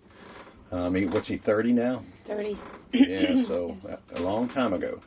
Um, 0.72 0.80
I 0.80 0.88
mean, 0.88 1.10
what's 1.10 1.28
he? 1.28 1.38
Thirty 1.38 1.72
now? 1.72 2.02
30. 2.26 2.56
Yeah, 2.92 3.44
so 3.48 3.76
a- 3.88 4.18
a 4.18 4.20
long 4.20 4.48
time 4.48 4.72
ago, 4.72 5.00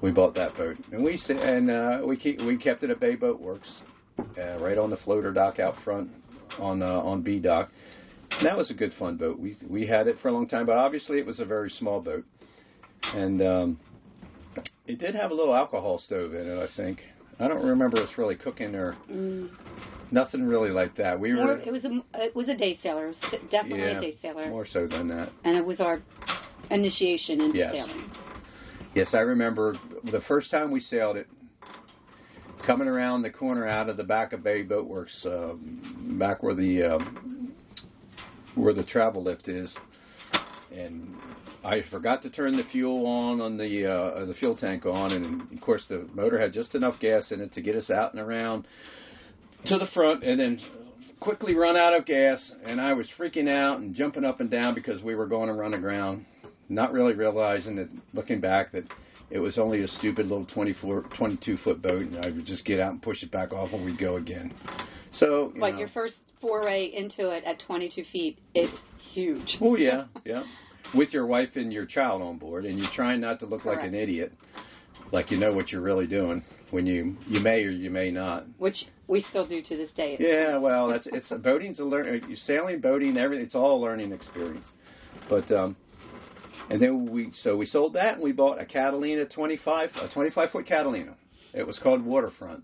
we 0.00 0.10
bought 0.10 0.34
that 0.34 0.56
boat, 0.56 0.76
and 0.92 1.02
we 1.04 1.20
and 1.28 1.70
uh, 1.70 2.00
we 2.04 2.16
keep, 2.16 2.40
we 2.42 2.56
kept 2.56 2.82
it 2.84 2.90
at 2.90 3.00
Bay 3.00 3.14
Boat 3.14 3.40
Works, 3.40 3.82
uh, 4.18 4.58
right 4.60 4.78
on 4.78 4.90
the 4.90 4.96
floater 4.98 5.32
dock 5.32 5.58
out 5.58 5.74
front 5.84 6.10
on 6.58 6.82
uh, 6.82 6.86
on 7.00 7.22
B 7.22 7.38
dock. 7.38 7.70
And 8.30 8.46
that 8.46 8.56
was 8.56 8.70
a 8.70 8.74
good 8.74 8.92
fun 8.98 9.16
boat. 9.16 9.38
We 9.38 9.56
we 9.68 9.86
had 9.86 10.06
it 10.06 10.16
for 10.20 10.28
a 10.28 10.32
long 10.32 10.46
time, 10.48 10.66
but 10.66 10.76
obviously 10.76 11.18
it 11.18 11.26
was 11.26 11.40
a 11.40 11.44
very 11.44 11.70
small 11.70 12.00
boat, 12.00 12.24
and 13.14 13.40
um, 13.42 13.80
it 14.86 14.98
did 14.98 15.14
have 15.14 15.30
a 15.30 15.34
little 15.34 15.54
alcohol 15.54 15.98
stove 15.98 16.34
in 16.34 16.46
it. 16.46 16.58
I 16.58 16.68
think 16.76 17.00
I 17.40 17.48
don't 17.48 17.64
remember 17.64 18.00
us 18.02 18.10
really 18.18 18.36
cooking 18.36 18.74
or 18.74 18.96
Mm. 19.10 19.50
nothing 20.10 20.44
really 20.44 20.70
like 20.70 20.94
that. 20.96 21.18
We 21.18 21.32
More, 21.32 21.46
were 21.46 21.58
it 21.58 21.70
was 21.70 21.84
a 21.84 22.02
it 22.14 22.34
was 22.34 22.48
a 22.48 22.56
day 22.56 22.78
sailor. 22.82 23.06
It 23.08 23.16
was 23.32 23.40
definitely 23.50 23.80
yeah 23.80 23.98
a 23.98 24.00
day 24.00 24.16
sailor, 24.20 24.48
more 24.48 24.66
so 24.66 24.86
than 24.86 25.08
that. 25.08 25.32
and 25.44 25.56
it 25.56 25.64
was 25.64 25.80
our 25.80 26.02
initiation 26.70 27.40
into 27.40 27.58
Yes. 27.58 27.72
sailing. 27.74 28.10
Yes, 28.94 29.14
I 29.14 29.20
remember 29.20 29.78
the 30.04 30.20
first 30.22 30.50
time 30.50 30.70
we 30.70 30.80
sailed 30.80 31.16
it, 31.16 31.28
coming 32.66 32.88
around 32.88 33.22
the 33.22 33.30
corner 33.30 33.66
out 33.66 33.88
of 33.88 33.96
the 33.96 34.02
back 34.04 34.32
of 34.32 34.42
Bay 34.42 34.62
Boat 34.62 34.86
Works, 34.88 35.24
um, 35.26 36.16
back 36.18 36.42
where 36.42 36.54
the 36.54 36.82
um, 36.82 37.52
where 38.54 38.72
the 38.72 38.82
travel 38.82 39.22
lift 39.22 39.46
is, 39.48 39.76
and 40.72 41.16
I 41.64 41.82
forgot 41.90 42.22
to 42.22 42.30
turn 42.30 42.56
the 42.56 42.64
fuel 42.70 43.06
on 43.06 43.40
on 43.40 43.56
the 43.56 43.86
uh, 43.86 44.24
the 44.24 44.34
fuel 44.34 44.56
tank 44.56 44.86
on, 44.86 45.12
and 45.12 45.52
of 45.52 45.60
course 45.60 45.84
the 45.88 46.08
motor 46.14 46.38
had 46.38 46.52
just 46.52 46.74
enough 46.74 46.98
gas 47.00 47.30
in 47.30 47.40
it 47.40 47.52
to 47.54 47.60
get 47.60 47.74
us 47.74 47.90
out 47.90 48.12
and 48.12 48.22
around 48.22 48.66
to 49.66 49.78
the 49.78 49.86
front, 49.92 50.22
and 50.22 50.38
then 50.38 50.60
quickly 51.20 51.54
run 51.54 51.76
out 51.76 51.94
of 51.94 52.06
gas, 52.06 52.52
and 52.64 52.80
I 52.80 52.92
was 52.92 53.08
freaking 53.18 53.48
out 53.48 53.80
and 53.80 53.94
jumping 53.94 54.24
up 54.24 54.40
and 54.40 54.50
down 54.50 54.74
because 54.74 55.02
we 55.02 55.14
were 55.14 55.26
going 55.26 55.48
to 55.48 55.54
run 55.54 55.74
aground, 55.74 56.24
not 56.68 56.92
really 56.92 57.14
realizing 57.14 57.76
that 57.76 57.88
looking 58.12 58.40
back 58.40 58.72
that 58.72 58.84
it 59.30 59.38
was 59.38 59.58
only 59.58 59.82
a 59.82 59.88
stupid 59.88 60.26
little 60.26 60.46
24, 60.46 61.04
22 61.16 61.56
foot 61.58 61.82
boat, 61.82 62.02
and 62.02 62.24
I 62.24 62.30
would 62.30 62.46
just 62.46 62.64
get 62.64 62.80
out 62.80 62.92
and 62.92 63.02
push 63.02 63.22
it 63.22 63.30
back 63.30 63.52
off, 63.52 63.70
and 63.72 63.84
we'd 63.84 63.98
go 63.98 64.16
again. 64.16 64.54
So, 65.12 65.52
you 65.54 65.60
But 65.60 65.72
know, 65.72 65.80
your 65.80 65.88
first 65.88 66.14
foray 66.40 66.86
into 66.86 67.30
it 67.30 67.44
at 67.44 67.60
22 67.66 68.04
feet 68.12 68.38
is 68.54 68.68
huge. 69.12 69.56
Oh 69.60 69.76
yeah, 69.76 70.04
yeah. 70.24 70.44
With 70.94 71.12
your 71.12 71.26
wife 71.26 71.50
and 71.54 71.72
your 71.72 71.84
child 71.86 72.22
on 72.22 72.38
board, 72.38 72.64
and 72.64 72.78
you're 72.78 72.90
trying 72.94 73.20
not 73.20 73.40
to 73.40 73.46
look 73.46 73.64
like 73.64 73.84
an 73.84 73.94
idiot, 73.94 74.32
like 75.12 75.30
you 75.30 75.36
know 75.36 75.52
what 75.52 75.70
you're 75.70 75.82
really 75.82 76.06
doing 76.06 76.42
when 76.70 76.86
you 76.86 77.16
you 77.26 77.40
may 77.40 77.62
or 77.62 77.70
you 77.70 77.90
may 77.90 78.10
not. 78.10 78.44
Which 78.58 78.84
we 79.06 79.24
still 79.30 79.46
do 79.46 79.62
to 79.62 79.76
this 79.76 79.90
day. 79.96 80.16
Yeah, 80.18 80.58
well, 80.58 80.88
that's 80.88 81.06
it's 81.12 81.30
boating's 81.42 81.78
a 81.78 81.84
learn 81.84 82.22
you 82.28 82.36
sailing, 82.36 82.80
boating, 82.80 83.16
everything. 83.18 83.44
It's 83.44 83.54
all 83.54 83.78
a 83.78 83.80
learning 83.82 84.12
experience. 84.12 84.66
But 85.28 85.50
um, 85.52 85.76
and 86.70 86.80
then 86.80 87.10
we 87.10 87.32
so 87.42 87.56
we 87.56 87.66
sold 87.66 87.94
that 87.94 88.14
and 88.14 88.22
we 88.22 88.32
bought 88.32 88.60
a 88.60 88.66
Catalina 88.66 89.26
25 89.26 89.90
a 90.02 90.08
25 90.08 90.50
foot 90.50 90.66
Catalina. 90.66 91.14
It 91.54 91.66
was 91.66 91.78
called 91.78 92.04
Waterfront. 92.04 92.62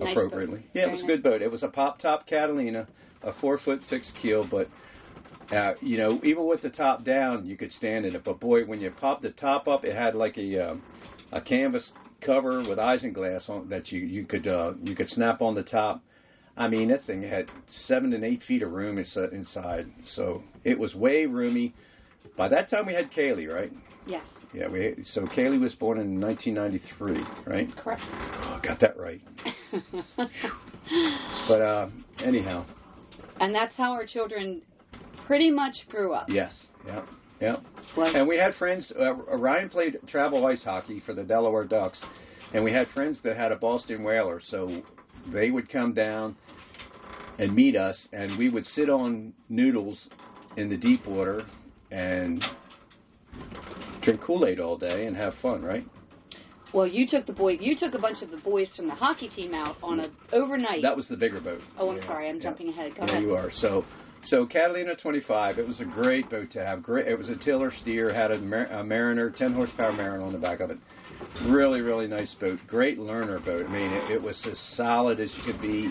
Nice 0.00 0.12
appropriately. 0.12 0.60
boat. 0.60 0.68
Yeah, 0.74 0.82
it 0.82 0.86
Very 0.86 0.92
was 0.92 1.02
a 1.02 1.06
good 1.06 1.22
boat. 1.22 1.42
It 1.42 1.50
was 1.50 1.62
a 1.62 1.68
pop 1.68 2.00
top 2.00 2.26
Catalina, 2.26 2.86
a 3.22 3.32
four 3.40 3.58
foot 3.58 3.80
fixed 3.90 4.12
keel, 4.22 4.46
but 4.48 4.68
uh, 5.50 5.72
you 5.80 5.96
know, 5.96 6.20
even 6.24 6.46
with 6.46 6.62
the 6.62 6.70
top 6.70 7.04
down, 7.04 7.46
you 7.46 7.56
could 7.56 7.72
stand 7.72 8.04
in 8.04 8.14
it. 8.14 8.24
But 8.24 8.40
boy, 8.40 8.64
when 8.64 8.80
you 8.80 8.90
popped 8.90 9.22
the 9.22 9.30
top 9.30 9.66
up, 9.66 9.84
it 9.84 9.94
had 9.94 10.14
like 10.14 10.36
a 10.36 10.70
um, 10.70 10.82
a 11.32 11.40
canvas 11.40 11.90
cover 12.20 12.60
with 12.68 12.78
isinglass 12.78 13.48
on 13.48 13.68
that 13.70 13.90
you 13.90 14.00
you 14.00 14.24
could 14.24 14.46
uh, 14.46 14.72
you 14.82 14.94
could 14.94 15.08
snap 15.08 15.40
on 15.40 15.54
the 15.54 15.62
top. 15.62 16.02
I 16.56 16.68
mean, 16.68 16.88
that 16.88 17.04
thing 17.04 17.22
had 17.22 17.46
seven 17.86 18.12
and 18.12 18.24
eight 18.24 18.42
feet 18.42 18.62
of 18.62 18.72
room 18.72 18.98
inside, 18.98 19.86
so 20.16 20.42
it 20.64 20.78
was 20.78 20.94
way 20.94 21.24
roomy. 21.24 21.72
By 22.36 22.48
that 22.48 22.68
time, 22.68 22.86
we 22.86 22.94
had 22.94 23.10
Kaylee, 23.12 23.52
right? 23.52 23.72
Yes, 24.06 24.24
Yeah, 24.52 24.68
we 24.68 24.96
so 25.14 25.22
Kaylee 25.22 25.60
was 25.60 25.74
born 25.74 25.98
in 25.98 26.20
1993, 26.20 27.52
right? 27.52 27.76
correct. 27.76 28.02
Oh, 28.06 28.60
got 28.62 28.80
that 28.80 28.98
right. 28.98 29.20
But 31.46 31.62
uh, 31.62 31.88
anyhow, 32.18 32.64
and 33.40 33.54
that's 33.54 33.76
how 33.76 33.92
our 33.92 34.06
children 34.06 34.62
pretty 35.28 35.50
much 35.52 35.76
grew 35.90 36.12
up. 36.12 36.28
yes, 36.28 36.52
yeah, 36.84 37.02
yeah. 37.40 37.56
Was- 37.96 38.12
And 38.16 38.26
we 38.26 38.36
had 38.36 38.54
friends. 38.56 38.92
Uh, 38.98 39.14
Ryan 39.14 39.68
played 39.68 39.98
travel 40.08 40.44
ice 40.46 40.64
hockey 40.64 41.00
for 41.06 41.14
the 41.14 41.22
Delaware 41.22 41.64
Ducks, 41.64 42.02
and 42.52 42.64
we 42.64 42.72
had 42.72 42.88
friends 42.88 43.20
that 43.22 43.36
had 43.36 43.52
a 43.52 43.56
Boston 43.56 44.02
Whaler, 44.02 44.40
so 44.44 44.82
they 45.32 45.50
would 45.50 45.68
come 45.70 45.92
down 45.94 46.34
and 47.38 47.54
meet 47.54 47.76
us, 47.76 48.08
and 48.12 48.36
we 48.38 48.48
would 48.48 48.64
sit 48.64 48.90
on 48.90 49.32
noodles 49.48 50.08
in 50.56 50.68
the 50.68 50.76
deep 50.76 51.06
water 51.06 51.46
and 51.92 52.42
drink 54.02 54.20
Kool 54.22 54.46
Aid 54.46 54.58
all 54.60 54.76
day 54.76 55.06
and 55.06 55.16
have 55.16 55.34
fun, 55.42 55.62
right? 55.62 55.84
well, 56.74 56.86
you 56.86 57.06
took 57.08 57.24
the 57.26 57.32
boy. 57.32 57.52
You 57.52 57.74
took 57.78 57.94
a 57.94 57.98
bunch 57.98 58.20
of 58.22 58.30
the 58.30 58.36
boys 58.38 58.68
from 58.76 58.88
the 58.88 58.94
hockey 58.94 59.28
team 59.30 59.54
out 59.54 59.76
on 59.82 60.00
a 60.00 60.10
overnight. 60.32 60.82
That 60.82 60.96
was 60.96 61.08
the 61.08 61.16
bigger 61.16 61.40
boat. 61.40 61.60
oh, 61.78 61.90
I'm 61.90 61.96
Yeah, 61.96 62.06
sorry. 62.06 62.28
I'm 62.28 62.36
yeah. 62.36 62.42
jumping 62.42 62.68
ahead. 62.68 62.94
Go 62.94 63.04
yeah, 63.06 63.10
ahead. 63.12 63.22
you 63.22 63.34
are. 63.34 63.50
So, 63.50 63.84
so 64.26 64.46
Catalina 64.46 64.94
25. 64.96 65.58
It 65.58 65.66
was 65.66 65.80
a 65.80 65.84
great 65.84 66.28
boat 66.30 66.50
to 66.52 66.64
have. 66.64 66.82
Great. 66.82 67.06
It 67.06 67.18
was 67.18 67.28
a 67.28 67.36
tiller 67.36 67.72
steer. 67.80 68.12
Had 68.12 68.30
a, 68.30 68.38
Mar- 68.38 68.66
a 68.66 68.84
Mariner, 68.84 69.30
10 69.30 69.54
horsepower 69.54 69.92
Mariner 69.92 70.22
on 70.22 70.32
the 70.32 70.38
back 70.38 70.60
of 70.60 70.70
it. 70.70 70.78
Really, 71.46 71.80
really 71.80 72.06
nice 72.06 72.34
boat. 72.40 72.58
Great 72.66 72.98
learner 72.98 73.38
boat. 73.40 73.66
I 73.66 73.72
mean, 73.72 73.92
it, 73.92 74.12
it 74.12 74.22
was 74.22 74.36
as 74.50 74.58
solid 74.76 75.20
as 75.20 75.32
you 75.36 75.52
could 75.52 75.60
be. 75.60 75.90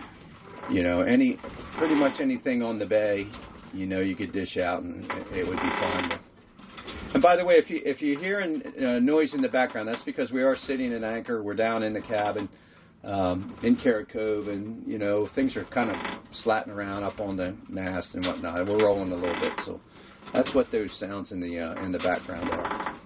You 0.70 0.84
know, 0.84 1.02
any 1.02 1.38
pretty 1.78 1.96
much 1.96 2.20
anything 2.20 2.62
on 2.62 2.78
the 2.78 2.86
bay, 2.86 3.28
you 3.74 3.86
know, 3.86 4.02
you 4.02 4.16
could 4.16 4.34
dish 4.34 4.58
out 4.58 4.84
and 4.84 5.06
it, 5.06 5.38
it 5.38 5.48
would 5.48 5.56
be 5.56 5.70
fine. 5.70 6.20
And 7.14 7.24
by 7.24 7.38
the 7.38 7.46
way, 7.46 7.56
if 7.56 7.70
you 7.70 7.80
if 7.86 8.02
you're 8.02 8.20
hearing 8.20 8.62
uh, 8.78 9.00
noise 9.00 9.34
in 9.34 9.42
the 9.42 9.48
background, 9.48 9.88
that's 9.88 10.04
because 10.04 10.32
we 10.32 10.44
are 10.44 10.58
sitting 10.58 10.92
in 10.92 11.06
anchor. 11.06 11.42
We're 11.42 11.56
down 11.56 11.84
in 11.84 11.94
the 11.94 12.02
cabin 12.02 12.50
um, 13.04 13.58
in 13.64 13.76
Carrot 13.78 14.10
Cove, 14.12 14.48
and 14.48 14.86
you 14.88 14.98
know 14.98 15.30
things 15.36 15.56
are 15.56 15.66
kind 15.66 15.92
of 15.92 15.98
slatting 16.44 16.74
around 16.74 17.04
up 17.04 17.20
on 17.20 17.38
the 17.38 17.56
mast 17.70 18.10
and 18.14 18.26
whatnot. 18.26 18.68
We're 18.68 18.84
rolling 18.84 19.12
a 19.12 19.16
little 19.16 19.40
bit, 19.40 19.54
so 19.66 19.80
that's 20.34 20.54
what 20.54 20.72
those 20.72 20.90
sounds 21.00 21.32
in 21.32 21.40
the 21.40 21.60
uh, 21.60 21.84
in 21.84 21.92
the 21.92 22.00
background 22.00 22.50
are. 22.52 22.98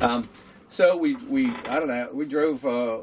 Um, 0.00 0.28
so 0.76 0.96
we 0.96 1.16
we 1.28 1.50
I 1.68 1.78
don't 1.78 1.88
know 1.88 2.08
we 2.12 2.26
drove 2.26 2.64
uh, 2.64 2.98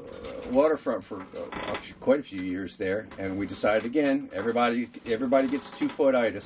waterfront 0.52 1.06
for 1.06 1.22
uh, 1.22 1.76
quite 2.02 2.20
a 2.20 2.24
few 2.24 2.42
years 2.42 2.76
there, 2.80 3.08
and 3.18 3.38
we 3.38 3.46
decided 3.48 3.86
again 3.86 4.30
everybody 4.34 4.90
everybody 5.06 5.50
gets 5.50 5.68
two 5.80 5.90
foot 5.96 6.16
itis 6.16 6.46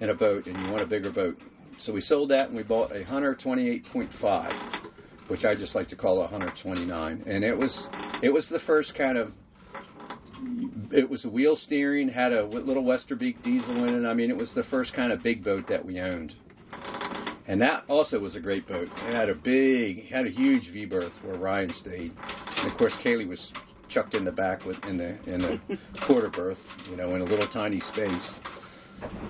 in 0.00 0.10
a 0.10 0.14
boat, 0.14 0.46
and 0.46 0.56
you 0.64 0.70
want 0.70 0.82
a 0.82 0.86
bigger 0.86 1.12
boat. 1.12 1.36
So 1.80 1.92
we 1.92 2.00
sold 2.00 2.30
that 2.30 2.48
and 2.48 2.56
we 2.56 2.62
bought 2.62 2.94
a 2.96 3.04
Hunter 3.04 3.36
28.5, 3.44 5.28
which 5.28 5.44
I 5.44 5.54
just 5.54 5.74
like 5.74 5.88
to 5.88 5.96
call 5.96 6.22
a 6.22 6.26
Hunter 6.26 6.50
29, 6.62 7.24
and 7.26 7.44
it 7.44 7.54
was 7.54 7.88
it 8.22 8.32
was 8.32 8.48
the 8.50 8.60
first 8.66 8.94
kind 8.94 9.18
of 9.18 9.32
it 10.92 11.08
was 11.08 11.24
a 11.24 11.28
wheel 11.28 11.56
steering, 11.56 12.08
had 12.08 12.32
a 12.32 12.44
little 12.44 12.84
Westerbeke 12.84 13.42
diesel 13.42 13.84
in 13.84 14.04
it. 14.04 14.08
I 14.08 14.14
mean, 14.14 14.30
it 14.30 14.36
was 14.36 14.50
the 14.54 14.62
first 14.64 14.92
kind 14.92 15.12
of 15.12 15.22
big 15.22 15.42
boat 15.42 15.66
that 15.68 15.84
we 15.84 16.00
owned. 16.00 16.34
And 17.48 17.60
that 17.62 17.84
also 17.88 18.18
was 18.18 18.34
a 18.34 18.40
great 18.40 18.66
boat. 18.66 18.88
It 18.88 19.14
had 19.14 19.28
a 19.28 19.34
big, 19.34 20.08
had 20.08 20.26
a 20.26 20.30
huge 20.30 20.70
V 20.72 20.84
berth 20.84 21.12
where 21.22 21.38
Ryan 21.38 21.72
stayed. 21.80 22.12
And 22.56 22.70
of 22.70 22.76
course, 22.76 22.92
Kaylee 23.04 23.28
was 23.28 23.52
chucked 23.88 24.14
in 24.14 24.24
the 24.24 24.32
back 24.32 24.64
with 24.64 24.76
in 24.84 24.98
the 24.98 25.16
in 25.32 25.42
the 25.42 25.78
quarter 26.06 26.28
berth, 26.28 26.58
you 26.90 26.96
know, 26.96 27.14
in 27.14 27.20
a 27.20 27.24
little 27.24 27.48
tiny 27.48 27.80
space. 27.80 28.34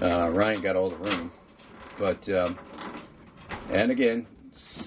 Uh, 0.00 0.30
Ryan 0.30 0.62
got 0.62 0.76
all 0.76 0.90
the 0.90 0.96
room, 0.96 1.30
but 1.98 2.26
um, 2.30 2.58
and 3.70 3.90
again, 3.90 4.26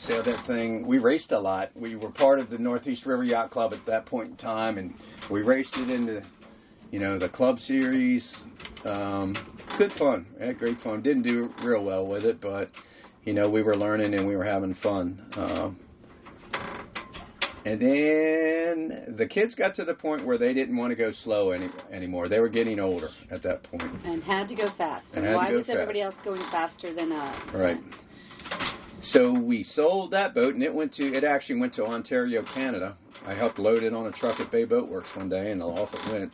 sailed 0.05 0.25
that 0.25 0.45
thing. 0.47 0.85
We 0.85 0.97
raced 0.97 1.31
a 1.31 1.39
lot. 1.39 1.71
We 1.75 1.95
were 1.95 2.11
part 2.11 2.39
of 2.39 2.49
the 2.49 2.57
Northeast 2.57 3.05
River 3.05 3.23
Yacht 3.23 3.51
Club 3.51 3.73
at 3.73 3.85
that 3.85 4.05
point 4.05 4.29
in 4.29 4.38
time, 4.38 4.77
and 4.77 4.93
we 5.29 5.41
raced 5.41 5.75
it 5.75 5.89
into, 5.89 6.21
you 6.91 6.99
know, 6.99 7.19
the 7.19 7.29
club 7.29 7.59
series. 7.59 8.27
Um, 8.85 9.35
good 9.77 9.91
fun. 9.99 10.25
We 10.39 10.47
had 10.47 10.57
great 10.57 10.79
fun. 10.81 11.01
Didn't 11.01 11.23
do 11.23 11.49
real 11.63 11.83
well 11.83 12.05
with 12.07 12.23
it, 12.23 12.41
but 12.41 12.69
you 13.25 13.33
know, 13.33 13.49
we 13.49 13.61
were 13.61 13.75
learning 13.75 14.13
and 14.13 14.27
we 14.27 14.35
were 14.35 14.45
having 14.45 14.75
fun. 14.75 15.23
Um, 15.35 15.79
and 17.65 17.79
then 17.79 19.15
the 19.17 19.27
kids 19.29 19.53
got 19.53 19.75
to 19.75 19.85
the 19.85 19.93
point 19.93 20.25
where 20.25 20.38
they 20.38 20.53
didn't 20.53 20.75
want 20.75 20.91
to 20.91 20.95
go 20.95 21.11
slow 21.23 21.51
any 21.51 21.69
anymore. 21.91 22.29
They 22.29 22.39
were 22.39 22.49
getting 22.49 22.79
older 22.79 23.09
at 23.29 23.43
that 23.43 23.63
point. 23.63 23.91
And 24.05 24.23
had 24.23 24.47
to 24.47 24.55
go 24.55 24.69
fast. 24.77 25.05
And 25.13 25.25
why 25.35 25.51
was 25.51 25.65
fast. 25.65 25.71
everybody 25.71 26.01
else 26.01 26.15
going 26.23 26.41
faster 26.51 26.93
than 26.93 27.11
us? 27.11 27.35
Right. 27.53 27.77
So 29.01 29.31
we 29.31 29.63
sold 29.63 30.11
that 30.11 30.33
boat, 30.33 30.53
and 30.53 30.63
it 30.63 30.73
went 30.73 30.93
to 30.95 31.13
it 31.15 31.23
actually 31.23 31.59
went 31.59 31.73
to 31.75 31.85
Ontario, 31.85 32.43
Canada. 32.53 32.97
I 33.25 33.33
helped 33.33 33.59
load 33.59 33.83
it 33.83 33.93
on 33.93 34.07
a 34.07 34.11
truck 34.11 34.39
at 34.39 34.51
Bay 34.51 34.65
Boat 34.65 34.89
Works 34.89 35.09
one 35.15 35.29
day, 35.29 35.51
and 35.51 35.61
off 35.61 35.89
it 35.93 36.11
went. 36.11 36.33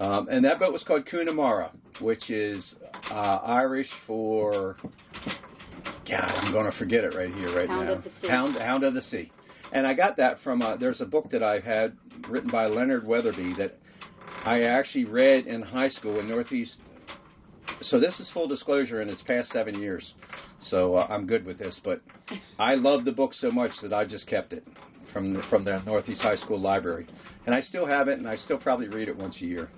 Um, 0.00 0.28
and 0.30 0.44
that 0.44 0.58
boat 0.58 0.72
was 0.72 0.82
called 0.82 1.06
Coonamarra, 1.06 1.70
which 2.00 2.30
is 2.30 2.74
uh, 3.10 3.14
Irish 3.44 3.88
for 4.06 4.76
God. 6.08 6.20
I'm 6.20 6.52
going 6.52 6.70
to 6.70 6.78
forget 6.78 7.04
it 7.04 7.14
right 7.14 7.32
here, 7.34 7.56
right 7.56 7.68
Hound 7.68 7.86
now. 7.86 7.94
of 7.94 8.04
the 8.04 8.10
Sea. 8.20 8.28
Hound, 8.28 8.56
Hound 8.56 8.84
of 8.84 8.94
the 8.94 9.02
Sea. 9.02 9.30
And 9.72 9.86
I 9.86 9.94
got 9.94 10.16
that 10.18 10.38
from 10.44 10.62
uh, 10.62 10.76
there's 10.76 11.00
a 11.00 11.06
book 11.06 11.30
that 11.30 11.42
I 11.42 11.60
had 11.60 11.96
written 12.28 12.50
by 12.50 12.66
Leonard 12.66 13.04
Wibberley 13.04 13.56
that 13.58 13.78
I 14.44 14.62
actually 14.62 15.04
read 15.04 15.46
in 15.46 15.62
high 15.62 15.88
school 15.88 16.20
in 16.20 16.28
Northeast 16.28 16.76
so 17.82 18.00
this 18.00 18.18
is 18.20 18.30
full 18.32 18.48
disclosure, 18.48 19.00
and 19.00 19.10
it's 19.10 19.22
past 19.22 19.50
seven 19.50 19.80
years, 19.80 20.14
so 20.68 20.96
uh, 20.96 21.06
I'm 21.08 21.26
good 21.26 21.44
with 21.44 21.58
this. 21.58 21.80
But 21.84 22.00
I 22.58 22.74
love 22.74 23.04
the 23.04 23.12
book 23.12 23.34
so 23.34 23.50
much 23.50 23.70
that 23.82 23.92
I 23.92 24.04
just 24.04 24.26
kept 24.26 24.52
it 24.52 24.66
from 25.12 25.34
the, 25.34 25.42
from 25.50 25.64
the 25.64 25.80
Northeast 25.84 26.20
High 26.20 26.36
School 26.36 26.60
library, 26.60 27.06
and 27.46 27.54
I 27.54 27.60
still 27.60 27.86
have 27.86 28.08
it, 28.08 28.18
and 28.18 28.28
I 28.28 28.36
still 28.36 28.58
probably 28.58 28.88
read 28.88 29.08
it 29.08 29.16
once 29.16 29.36
a 29.40 29.44
year. 29.44 29.68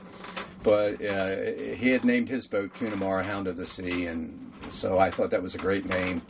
But 0.64 0.94
uh, 1.04 1.36
he 1.76 1.90
had 1.90 2.04
named 2.04 2.28
his 2.28 2.46
boat 2.46 2.70
Coonamarra 2.80 3.24
Hound 3.24 3.46
of 3.46 3.56
the 3.56 3.66
Sea, 3.66 4.06
and 4.06 4.52
so 4.80 4.98
I 4.98 5.10
thought 5.10 5.30
that 5.30 5.42
was 5.42 5.54
a 5.54 5.58
great 5.58 5.86
name. 5.86 6.22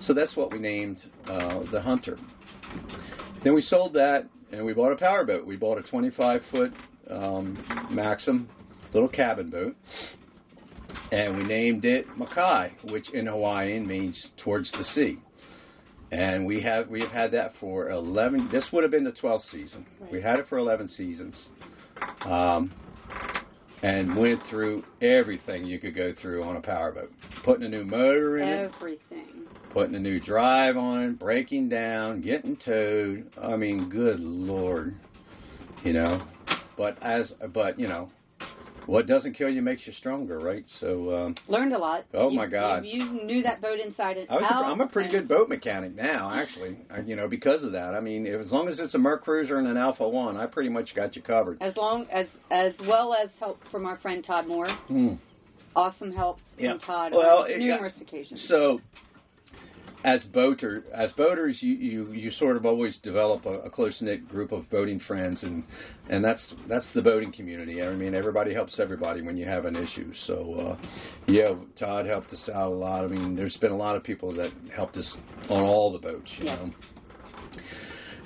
So 0.00 0.12
that's 0.12 0.36
what 0.36 0.52
we 0.52 0.58
named 0.58 0.98
uh, 1.26 1.62
the 1.70 1.80
Hunter. 1.80 2.18
Then 3.44 3.54
we 3.54 3.62
sold 3.62 3.92
that, 3.94 4.28
and 4.52 4.64
we 4.64 4.74
bought 4.74 4.92
a 4.92 4.96
powerboat. 4.96 5.46
We 5.46 5.56
bought 5.56 5.78
a 5.78 5.82
25 5.82 6.40
foot 6.50 6.72
um, 7.10 7.88
Maxim 7.90 8.48
little 8.92 9.08
cabin 9.08 9.50
boat 9.50 9.76
and 11.12 11.36
we 11.36 11.44
named 11.44 11.84
it 11.84 12.06
Makai, 12.18 12.70
which 12.90 13.10
in 13.10 13.26
Hawaiian 13.26 13.86
means 13.86 14.28
towards 14.42 14.70
the 14.72 14.84
sea. 14.84 15.18
And 16.12 16.46
we 16.46 16.60
have 16.62 16.88
we 16.88 17.00
have 17.00 17.10
had 17.10 17.30
that 17.32 17.52
for 17.58 17.90
eleven. 17.90 18.48
This 18.52 18.64
would 18.72 18.82
have 18.84 18.92
been 18.92 19.04
the 19.04 19.12
twelfth 19.12 19.44
season. 19.50 19.84
We 20.12 20.22
had 20.22 20.38
it 20.38 20.46
for 20.48 20.58
eleven 20.58 20.86
seasons, 20.88 21.48
um, 22.24 22.72
and 23.82 24.16
went 24.16 24.40
through 24.48 24.84
everything 25.02 25.64
you 25.64 25.80
could 25.80 25.96
go 25.96 26.12
through 26.22 26.44
on 26.44 26.56
a 26.56 26.60
powerboat. 26.60 27.10
Putting 27.44 27.64
a 27.64 27.68
new 27.68 27.84
motor 27.84 28.38
in 28.38 28.48
it, 28.48 28.72
Everything. 28.76 29.46
putting 29.72 29.96
a 29.96 30.00
new 30.00 30.20
drive 30.20 30.76
on 30.76 31.16
breaking 31.16 31.68
down, 31.68 32.20
getting 32.20 32.56
towed. 32.56 33.28
I 33.42 33.56
mean, 33.56 33.88
good 33.88 34.20
lord, 34.20 34.94
you 35.82 35.92
know. 35.92 36.22
But 36.76 37.02
as 37.02 37.32
but 37.52 37.80
you 37.80 37.88
know, 37.88 38.10
what 38.86 39.06
doesn't 39.06 39.34
kill 39.34 39.48
you 39.48 39.62
makes 39.62 39.86
you 39.86 39.92
stronger, 39.94 40.38
right? 40.38 40.64
So 40.80 41.14
um, 41.14 41.34
Learned 41.48 41.72
a 41.74 41.78
lot. 41.78 42.04
Oh, 42.14 42.30
You- 42.30 42.36
my 42.36 42.46
God. 42.46 42.84
You, 42.84 43.04
you 43.04 43.24
knew 43.24 43.42
that 43.42 43.60
boat 43.60 43.78
inside 43.78 44.16
and 44.16 44.28
I 44.30 44.34
was 44.36 44.44
out. 44.50 44.64
I'm 44.64 44.80
a 44.80 44.86
pretty 44.86 45.10
good 45.10 45.28
boat 45.28 45.48
mechanic 45.48 45.94
now, 45.94 46.30
actually. 46.32 46.78
I, 46.90 47.00
you 47.00 47.16
know, 47.16 47.28
because 47.28 47.62
of 47.62 47.72
that. 47.72 47.94
I 47.94 48.00
mean, 48.00 48.26
if, 48.26 48.40
as 48.40 48.50
long 48.52 48.68
as 48.68 48.78
it's 48.78 48.94
a 48.94 48.98
MerCruiser 48.98 49.58
and 49.58 49.66
an 49.66 49.76
Alpha 49.76 50.08
One, 50.08 50.36
I 50.36 50.46
pretty 50.46 50.68
much 50.70 50.94
got 50.94 51.16
you 51.16 51.22
covered. 51.22 51.60
As 51.60 51.76
long 51.76 52.06
as 52.10 52.26
as 52.50 52.72
well 52.86 53.14
as 53.14 53.28
help 53.38 53.58
from 53.70 53.86
our 53.86 53.98
friend 53.98 54.24
Todd 54.24 54.46
Moore. 54.46 54.68
Hmm. 54.88 55.14
Awesome 55.74 56.10
help 56.12 56.38
Yeah. 56.58 56.70
from 56.72 56.80
Todd 56.80 57.12
Well, 57.14 57.42
on 57.44 57.50
it- 57.50 57.58
numerous 57.58 57.92
occasions. 58.00 58.46
So, 58.48 58.80
as 60.06 60.24
boater, 60.26 60.84
as 60.94 61.10
boaters, 61.12 61.58
you, 61.60 61.74
you, 61.74 62.12
you 62.12 62.30
sort 62.30 62.56
of 62.56 62.64
always 62.64 62.96
develop 63.02 63.44
a, 63.44 63.58
a 63.62 63.70
close 63.70 64.00
knit 64.00 64.28
group 64.28 64.52
of 64.52 64.70
boating 64.70 65.00
friends, 65.00 65.42
and 65.42 65.64
and 66.08 66.24
that's 66.24 66.54
that's 66.68 66.88
the 66.94 67.02
boating 67.02 67.32
community. 67.32 67.82
I 67.82 67.92
mean, 67.92 68.14
everybody 68.14 68.54
helps 68.54 68.78
everybody 68.78 69.20
when 69.20 69.36
you 69.36 69.46
have 69.46 69.64
an 69.64 69.74
issue. 69.74 70.12
So, 70.28 70.54
uh, 70.54 70.86
yeah, 71.26 71.54
Todd 71.76 72.06
helped 72.06 72.32
us 72.32 72.48
out 72.54 72.70
a 72.70 72.74
lot. 72.74 73.04
I 73.04 73.08
mean, 73.08 73.34
there's 73.34 73.56
been 73.56 73.72
a 73.72 73.76
lot 73.76 73.96
of 73.96 74.04
people 74.04 74.32
that 74.34 74.52
helped 74.74 74.96
us 74.96 75.12
on 75.50 75.64
all 75.64 75.92
the 75.92 75.98
boats. 75.98 76.30
You 76.38 76.44
Yes. 76.46 76.58
know. 76.60 76.70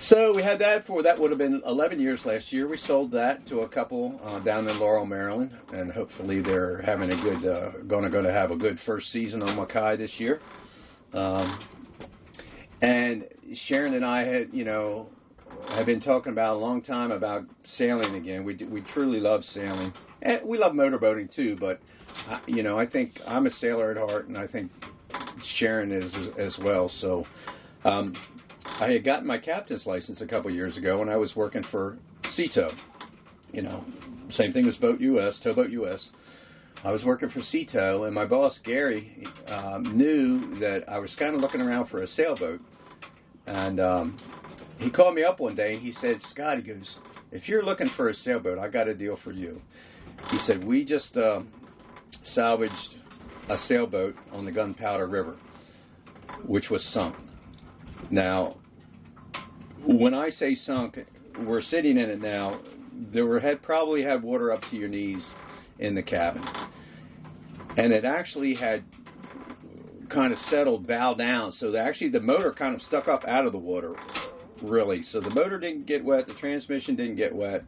So 0.02 0.34
we 0.34 0.42
had 0.42 0.58
that 0.60 0.86
for 0.86 1.02
that 1.02 1.18
would 1.18 1.30
have 1.30 1.38
been 1.38 1.62
11 1.66 1.98
years 1.98 2.20
last 2.24 2.52
year. 2.52 2.68
We 2.68 2.78
sold 2.78 3.12
that 3.12 3.46
to 3.48 3.60
a 3.60 3.68
couple 3.68 4.18
uh, 4.24 4.40
down 4.40 4.66
in 4.66 4.78
Laurel, 4.78 5.04
Maryland, 5.06 5.52
and 5.72 5.92
hopefully 5.92 6.40
they're 6.40 6.82
having 6.82 7.10
a 7.10 7.22
good, 7.22 7.46
uh, 7.46 7.70
going 7.86 8.04
to 8.04 8.10
going 8.10 8.24
to 8.24 8.32
have 8.32 8.50
a 8.50 8.56
good 8.56 8.78
first 8.86 9.08
season 9.12 9.42
on 9.42 9.56
Makai 9.58 9.98
this 9.98 10.12
year. 10.18 10.40
Um, 11.12 11.58
and 12.82 13.24
Sharon 13.66 13.94
and 13.94 14.04
I 14.04 14.24
had, 14.24 14.48
you 14.52 14.64
know, 14.64 15.08
have 15.68 15.86
been 15.86 16.00
talking 16.00 16.32
about 16.32 16.56
a 16.56 16.58
long 16.58 16.82
time 16.82 17.10
about 17.10 17.44
sailing 17.76 18.14
again. 18.14 18.44
We 18.44 18.56
we 18.70 18.82
truly 18.94 19.20
love 19.20 19.44
sailing, 19.44 19.92
and 20.22 20.40
we 20.44 20.58
love 20.58 20.72
motorboating 20.72 21.34
too. 21.34 21.56
But 21.58 21.80
I, 22.26 22.40
you 22.46 22.62
know, 22.62 22.78
I 22.78 22.86
think 22.86 23.20
I'm 23.26 23.46
a 23.46 23.50
sailor 23.50 23.90
at 23.90 23.96
heart, 23.96 24.28
and 24.28 24.36
I 24.36 24.46
think 24.46 24.70
Sharon 25.58 25.92
is 25.92 26.14
as, 26.38 26.56
well. 26.62 26.90
So. 27.00 27.26
Um, 27.82 28.14
I 28.62 28.92
had 28.92 29.04
gotten 29.04 29.26
my 29.26 29.38
captain's 29.38 29.86
license 29.86 30.20
a 30.20 30.26
couple 30.26 30.50
years 30.50 30.76
ago 30.76 30.98
when 30.98 31.08
I 31.08 31.16
was 31.16 31.34
working 31.34 31.64
for 31.70 31.98
Sea 32.30 32.48
Tow. 32.54 32.70
You 33.52 33.62
know, 33.62 33.84
same 34.30 34.52
thing 34.52 34.66
as 34.68 34.76
Boat 34.76 35.00
US, 35.00 35.40
Towboat 35.42 35.70
US. 35.70 36.08
I 36.82 36.90
was 36.90 37.04
working 37.04 37.28
for 37.28 37.42
Sea 37.42 37.68
Tow, 37.70 38.04
and 38.04 38.14
my 38.14 38.24
boss 38.24 38.58
Gary 38.64 39.26
um, 39.46 39.98
knew 39.98 40.58
that 40.60 40.88
I 40.88 40.98
was 40.98 41.14
kind 41.18 41.34
of 41.34 41.42
looking 41.42 41.60
around 41.60 41.88
for 41.88 42.00
a 42.00 42.06
sailboat, 42.06 42.58
and 43.46 43.78
um, 43.78 44.18
he 44.78 44.90
called 44.90 45.14
me 45.14 45.22
up 45.22 45.40
one 45.40 45.54
day. 45.54 45.74
and 45.74 45.82
He 45.82 45.92
said, 45.92 46.22
"Scott, 46.30 46.56
he 46.56 46.62
goes, 46.62 46.98
if 47.32 47.50
you're 47.50 47.62
looking 47.62 47.90
for 47.98 48.08
a 48.08 48.14
sailboat, 48.14 48.58
I 48.58 48.68
got 48.68 48.88
a 48.88 48.94
deal 48.94 49.18
for 49.22 49.32
you." 49.32 49.60
He 50.30 50.38
said, 50.38 50.64
"We 50.64 50.82
just 50.86 51.18
uh, 51.18 51.42
salvaged 52.24 52.94
a 53.50 53.58
sailboat 53.58 54.14
on 54.32 54.46
the 54.46 54.52
Gunpowder 54.52 55.06
River, 55.06 55.36
which 56.46 56.70
was 56.70 56.82
sunk." 56.94 57.14
Now, 58.10 58.56
when 59.84 60.14
I 60.14 60.30
say 60.30 60.54
sunk, 60.54 60.98
we're 61.44 61.60
sitting 61.60 61.98
in 61.98 62.08
it 62.08 62.22
now. 62.22 62.62
There 63.12 63.26
were 63.26 63.38
had 63.38 63.62
probably 63.62 64.02
had 64.02 64.22
water 64.22 64.50
up 64.50 64.62
to 64.70 64.76
your 64.76 64.88
knees 64.88 65.26
in 65.78 65.94
the 65.94 66.02
cabin, 66.02 66.42
and 67.76 67.92
it 67.92 68.04
actually 68.04 68.54
had 68.54 68.84
kind 70.10 70.32
of 70.32 70.38
settled, 70.38 70.86
bow 70.86 71.14
down. 71.14 71.52
So 71.52 71.74
actually 71.76 72.10
the 72.10 72.20
motor 72.20 72.52
kind 72.52 72.74
of 72.74 72.82
stuck 72.82 73.08
up 73.08 73.24
out 73.26 73.46
of 73.46 73.52
the 73.52 73.58
water, 73.58 73.94
really. 74.62 75.02
So 75.02 75.20
the 75.20 75.30
motor 75.30 75.58
didn't 75.58 75.86
get 75.86 76.04
wet, 76.04 76.26
the 76.26 76.34
transmission 76.34 76.96
didn't 76.96 77.16
get 77.16 77.34
wet. 77.34 77.64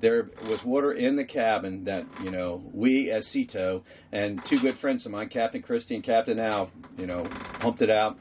There 0.00 0.28
was 0.42 0.60
water 0.64 0.92
in 0.92 1.16
the 1.16 1.24
cabin 1.24 1.84
that 1.84 2.04
you 2.22 2.30
know 2.30 2.62
we 2.74 3.10
as 3.10 3.24
Sea 3.28 3.46
Tow 3.46 3.82
and 4.12 4.42
two 4.50 4.58
good 4.60 4.76
friends 4.78 5.06
of 5.06 5.12
mine, 5.12 5.28
Captain 5.28 5.62
Christie 5.62 5.94
and 5.94 6.04
Captain 6.04 6.38
Al, 6.38 6.70
you 6.98 7.06
know, 7.06 7.26
pumped 7.60 7.80
it 7.80 7.90
out 7.90 8.18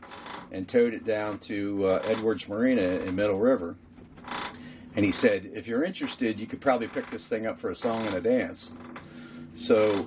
and 0.52 0.69
towed 0.69 0.93
it 0.93 1.06
down 1.06 1.39
to 1.48 1.86
uh, 1.88 2.02
Edwards 2.06 2.46
Marina 2.48 2.82
in 2.82 3.15
Middle 3.15 3.39
River. 3.39 3.76
And 4.96 5.04
he 5.04 5.12
said, 5.12 5.50
if 5.54 5.65
you're 5.65 5.84
interested, 5.84 6.39
you 6.39 6.46
could 6.46 6.62
probably 6.62 6.88
pick 6.88 7.10
this 7.10 7.26
thing 7.28 7.48
up 7.48 7.60
for 7.60 7.72
a 7.72 7.76
song 7.76 8.06
and 8.06 8.15
a 8.15 8.22
dance. 8.22 8.69
So 9.65 10.06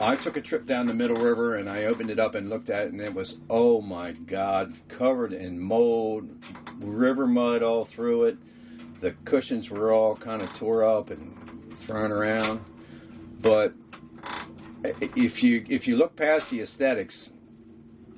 I 0.00 0.16
took 0.16 0.36
a 0.36 0.40
trip 0.40 0.66
down 0.66 0.86
the 0.86 0.94
Middle 0.94 1.16
River 1.16 1.56
and 1.56 1.68
I 1.68 1.84
opened 1.84 2.08
it 2.10 2.18
up 2.18 2.34
and 2.34 2.48
looked 2.48 2.70
at 2.70 2.86
it, 2.86 2.92
and 2.92 3.00
it 3.00 3.12
was, 3.12 3.34
oh 3.50 3.82
my 3.82 4.12
God, 4.12 4.72
covered 4.96 5.34
in 5.34 5.60
mold, 5.60 6.26
river 6.80 7.26
mud 7.26 7.62
all 7.62 7.86
through 7.94 8.24
it. 8.24 8.38
The 9.02 9.14
cushions 9.26 9.68
were 9.68 9.92
all 9.92 10.16
kind 10.16 10.40
of 10.40 10.48
tore 10.58 10.84
up 10.84 11.10
and 11.10 11.36
thrown 11.86 12.12
around. 12.12 12.60
But 13.42 13.74
if 14.84 15.42
you 15.42 15.64
if 15.68 15.86
you 15.86 15.96
look 15.96 16.16
past 16.16 16.46
the 16.50 16.62
aesthetics, 16.62 17.30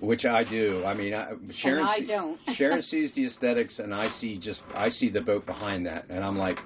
which 0.00 0.24
I 0.24 0.42
do. 0.42 0.84
I 0.84 0.94
mean, 0.94 1.14
I, 1.14 1.30
Sharon. 1.60 1.78
And 1.78 1.88
I 1.88 2.00
don't. 2.00 2.38
Sharon 2.56 2.82
sees 2.82 3.14
the 3.14 3.26
aesthetics, 3.26 3.78
and 3.78 3.94
I 3.94 4.08
see 4.20 4.36
just 4.36 4.62
I 4.74 4.88
see 4.88 5.08
the 5.08 5.20
boat 5.20 5.46
behind 5.46 5.86
that, 5.86 6.06
and 6.10 6.24
I'm 6.24 6.36
like, 6.36 6.58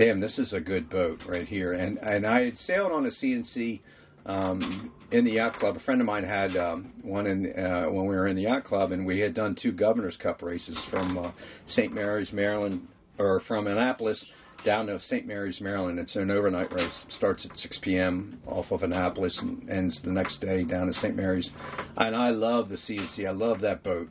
damn, 0.00 0.18
this 0.18 0.38
is 0.38 0.54
a 0.54 0.60
good 0.60 0.88
boat 0.88 1.20
right 1.28 1.46
here. 1.46 1.74
And 1.74 1.98
and 1.98 2.26
I 2.26 2.46
had 2.46 2.56
sailed 2.56 2.90
on 2.90 3.04
a 3.04 3.10
C&C 3.10 3.82
um, 4.24 4.90
in 5.12 5.26
the 5.26 5.32
yacht 5.32 5.56
club. 5.56 5.76
A 5.76 5.80
friend 5.80 6.00
of 6.00 6.06
mine 6.06 6.24
had 6.24 6.56
um, 6.56 6.92
one 7.02 7.26
in 7.26 7.52
uh, 7.52 7.84
when 7.84 8.06
we 8.06 8.16
were 8.16 8.26
in 8.26 8.34
the 8.34 8.42
yacht 8.42 8.64
club, 8.64 8.92
and 8.92 9.04
we 9.04 9.20
had 9.20 9.34
done 9.34 9.54
two 9.60 9.72
Governors 9.72 10.16
Cup 10.16 10.42
races 10.42 10.78
from 10.90 11.18
uh, 11.18 11.32
St. 11.68 11.92
Mary's, 11.92 12.32
Maryland, 12.32 12.88
or 13.18 13.42
from 13.46 13.66
Annapolis 13.66 14.24
down 14.64 14.86
to 14.86 14.98
St. 15.00 15.26
Mary's, 15.26 15.60
Maryland. 15.60 15.98
It's 15.98 16.16
an 16.16 16.30
overnight 16.30 16.72
race. 16.72 17.04
Starts 17.10 17.44
at 17.44 17.54
6 17.58 17.80
p.m. 17.82 18.40
off 18.46 18.70
of 18.70 18.82
Annapolis 18.82 19.38
and 19.42 19.68
ends 19.68 20.00
the 20.02 20.10
next 20.10 20.40
day 20.40 20.64
down 20.64 20.86
to 20.86 20.94
St. 20.94 21.14
Mary's. 21.14 21.50
And 21.98 22.16
I 22.16 22.30
love 22.30 22.70
the 22.70 22.76
C&C. 22.78 23.26
I 23.26 23.32
love 23.32 23.60
that 23.60 23.82
boat. 23.82 24.08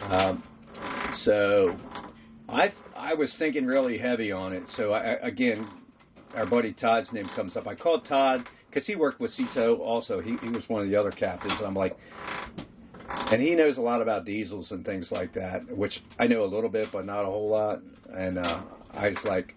Um, 0.00 0.42
so 1.24 1.76
I 2.48 2.72
I 3.04 3.12
was 3.12 3.34
thinking 3.38 3.66
really 3.66 3.98
heavy 3.98 4.32
on 4.32 4.54
it. 4.54 4.62
So 4.76 4.92
I, 4.92 5.18
again, 5.20 5.68
our 6.34 6.46
buddy 6.46 6.72
Todd's 6.72 7.12
name 7.12 7.28
comes 7.36 7.54
up. 7.54 7.66
I 7.66 7.74
called 7.74 8.06
Todd 8.06 8.48
because 8.70 8.86
he 8.86 8.96
worked 8.96 9.20
with 9.20 9.30
Sea 9.32 9.46
Tow 9.54 9.76
also. 9.76 10.20
He, 10.20 10.36
he 10.40 10.48
was 10.48 10.64
one 10.68 10.82
of 10.82 10.88
the 10.88 10.96
other 10.96 11.10
captains. 11.10 11.52
And 11.58 11.66
I'm 11.66 11.74
like, 11.74 11.94
and 13.08 13.42
he 13.42 13.54
knows 13.54 13.76
a 13.76 13.82
lot 13.82 14.00
about 14.00 14.24
diesels 14.24 14.70
and 14.70 14.86
things 14.86 15.08
like 15.10 15.34
that, 15.34 15.76
which 15.76 16.00
I 16.18 16.26
know 16.26 16.44
a 16.44 16.46
little 16.46 16.70
bit, 16.70 16.88
but 16.92 17.04
not 17.04 17.22
a 17.22 17.26
whole 17.26 17.50
lot. 17.50 17.80
And 18.16 18.38
uh, 18.38 18.62
I 18.90 19.08
was 19.08 19.18
like, 19.24 19.54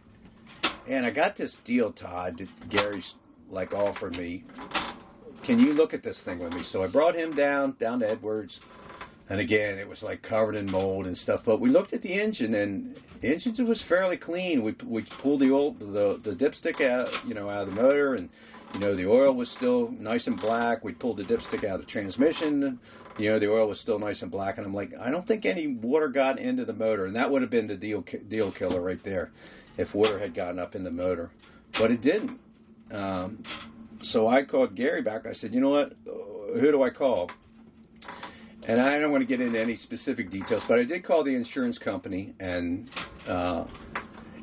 and 0.85 1.05
I 1.05 1.11
got 1.11 1.37
this 1.37 1.55
deal, 1.65 1.93
Todd. 1.93 2.39
That 2.39 2.69
Gary's 2.69 3.13
like 3.49 3.73
offered 3.73 4.13
me. 4.13 4.43
Can 5.45 5.59
you 5.59 5.71
look 5.71 5.93
at 5.93 6.03
this 6.03 6.21
thing 6.25 6.39
with 6.39 6.53
me?" 6.53 6.63
So 6.71 6.83
I 6.83 6.87
brought 6.87 7.15
him 7.15 7.35
down 7.35 7.75
down 7.79 7.99
to 7.99 8.09
Edwards, 8.09 8.59
and 9.29 9.39
again, 9.39 9.77
it 9.77 9.87
was 9.87 10.01
like 10.01 10.21
covered 10.21 10.55
in 10.55 10.69
mold 10.69 11.05
and 11.05 11.17
stuff. 11.17 11.41
But 11.45 11.59
we 11.59 11.69
looked 11.69 11.93
at 11.93 12.01
the 12.01 12.13
engine, 12.13 12.53
and 12.53 12.97
the 13.21 13.33
engine 13.33 13.67
was 13.67 13.83
fairly 13.89 14.17
clean. 14.17 14.63
We 14.63 14.75
we 14.85 15.05
pulled 15.21 15.41
the 15.41 15.51
old 15.51 15.79
the 15.79 16.19
the 16.23 16.31
dipstick 16.31 16.81
out, 16.81 17.07
you 17.27 17.33
know, 17.33 17.49
out 17.49 17.67
of 17.67 17.75
the 17.75 17.81
motor, 17.81 18.15
and 18.15 18.29
you 18.73 18.79
know 18.79 18.95
the 18.95 19.05
oil 19.05 19.33
was 19.33 19.49
still 19.57 19.91
nice 19.99 20.27
and 20.27 20.39
black. 20.39 20.83
We 20.83 20.93
pulled 20.93 21.17
the 21.17 21.23
dipstick 21.23 21.65
out 21.65 21.79
of 21.79 21.85
the 21.85 21.91
transmission. 21.91 22.79
You 23.17 23.31
know 23.31 23.39
the 23.39 23.51
oil 23.51 23.67
was 23.67 23.79
still 23.81 23.99
nice 23.99 24.21
and 24.21 24.31
black, 24.31 24.57
and 24.57 24.65
I'm 24.65 24.73
like, 24.73 24.91
I 24.97 25.11
don't 25.11 25.27
think 25.27 25.45
any 25.45 25.67
water 25.67 26.07
got 26.07 26.39
into 26.39 26.63
the 26.63 26.73
motor, 26.73 27.05
and 27.05 27.15
that 27.15 27.29
would 27.29 27.41
have 27.41 27.51
been 27.51 27.67
the 27.67 27.75
deal 27.75 28.05
deal 28.29 28.51
killer 28.51 28.81
right 28.81 29.03
there, 29.03 29.31
if 29.77 29.93
water 29.93 30.19
had 30.19 30.35
gotten 30.35 30.57
up 30.57 30.73
in 30.73 30.83
the 30.85 30.91
motor, 30.91 31.31
but 31.77 31.91
it 31.91 32.01
didn't. 32.01 32.39
Um, 32.91 33.43
so 34.03 34.27
I 34.27 34.45
called 34.45 34.75
Gary 34.75 35.01
back. 35.01 35.25
I 35.25 35.33
said, 35.33 35.53
you 35.53 35.59
know 35.59 35.69
what? 35.69 35.93
Who 36.05 36.71
do 36.71 36.83
I 36.83 36.91
call? 36.91 37.29
And 38.67 38.81
I 38.81 38.99
don't 38.99 39.11
want 39.11 39.21
to 39.21 39.27
get 39.27 39.39
into 39.39 39.59
any 39.59 39.77
specific 39.77 40.29
details, 40.29 40.61
but 40.67 40.77
I 40.77 40.83
did 40.83 41.05
call 41.05 41.23
the 41.23 41.33
insurance 41.33 41.77
company, 41.77 42.33
and 42.39 42.89
uh, 43.27 43.65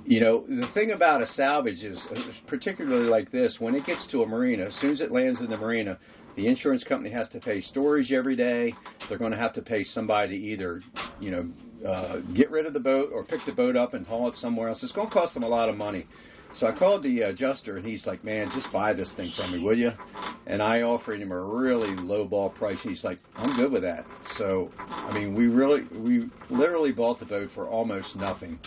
you 0.06 0.20
know 0.20 0.44
the 0.48 0.66
thing 0.72 0.92
about 0.92 1.22
a 1.22 1.26
salvage 1.28 1.82
is, 1.82 2.00
particularly 2.46 3.08
like 3.08 3.30
this, 3.30 3.56
when 3.58 3.74
it 3.74 3.84
gets 3.84 4.06
to 4.12 4.22
a 4.22 4.26
marina, 4.26 4.64
as 4.64 4.74
soon 4.80 4.92
as 4.92 5.00
it 5.00 5.12
lands 5.12 5.40
in 5.40 5.50
the 5.50 5.56
marina, 5.56 5.98
the 6.37 6.46
insurance 6.46 6.82
company 6.84 7.10
has 7.10 7.28
to 7.28 7.40
pay 7.40 7.60
storage 7.60 8.12
every 8.12 8.34
day. 8.34 8.72
They're 9.08 9.18
going 9.18 9.32
to 9.32 9.38
have 9.38 9.52
to 9.54 9.62
pay 9.62 9.84
somebody 9.84 10.38
to 10.38 10.44
either, 10.44 10.82
you 11.20 11.30
know, 11.30 11.88
uh, 11.88 12.20
get 12.34 12.50
rid 12.50 12.66
of 12.66 12.72
the 12.72 12.80
boat 12.80 13.10
or 13.12 13.24
pick 13.24 13.40
the 13.46 13.52
boat 13.52 13.76
up 13.76 13.94
and 13.94 14.06
haul 14.06 14.28
it 14.28 14.37
somewhere 14.37 14.68
else. 14.68 14.82
It's 14.82 14.92
going 14.92 15.08
to 15.08 15.12
cost 15.12 15.34
them 15.34 15.42
a 15.42 15.48
lot 15.48 15.68
of 15.68 15.76
money. 15.76 16.06
So 16.57 16.69
I 16.69 16.73
called 16.79 17.03
the 17.03 17.23
adjuster, 17.23 17.77
and 17.77 17.85
he's 17.85 18.07
like, 18.07 18.23
"Man, 18.23 18.49
just 18.55 18.73
buy 18.73 18.93
this 18.93 19.12
thing 19.17 19.33
from 19.37 19.53
me, 19.53 19.59
will 19.59 19.77
you?" 19.77 19.90
And 20.47 20.62
I 20.62 20.83
offered 20.83 21.21
him 21.21 21.33
a 21.33 21.40
really 21.40 21.97
low 21.97 22.25
ball 22.25 22.51
price. 22.51 22.79
He's 22.83 23.03
like, 23.03 23.19
"I'm 23.37 23.57
good 23.57 23.73
with 23.73 23.83
that." 23.83 24.07
So, 24.38 24.71
I 24.79 25.12
mean, 25.12 25.35
we 25.35 25.49
really, 25.49 25.83
we 25.93 26.29
literally 26.51 26.93
bought 26.93 27.19
the 27.19 27.27
boat 27.27 27.51
for 27.55 27.67
almost 27.67 28.14
nothing, 28.14 28.61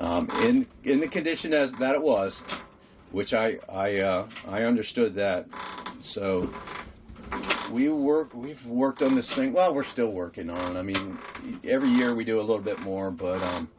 um, 0.00 0.28
in 0.30 0.66
in 0.84 1.00
the 1.00 1.08
condition 1.08 1.54
as 1.54 1.72
that 1.80 1.94
it 1.94 2.02
was, 2.02 2.38
which 3.12 3.32
I 3.32 3.54
I 3.66 3.98
uh, 4.00 4.28
I 4.46 4.64
understood 4.64 5.14
that. 5.14 5.46
So 6.12 6.52
we 7.72 7.88
work 7.88 8.34
we've 8.34 8.64
worked 8.66 9.00
on 9.00 9.16
this 9.16 9.30
thing. 9.36 9.54
Well, 9.54 9.74
we're 9.74 9.90
still 9.92 10.12
working 10.12 10.50
on. 10.50 10.76
I 10.76 10.82
mean, 10.82 11.18
every 11.64 11.88
year 11.88 12.14
we 12.14 12.24
do 12.24 12.40
a 12.40 12.42
little 12.42 12.60
bit 12.60 12.78
more, 12.80 13.10
but 13.10 13.42
um, 13.42 13.70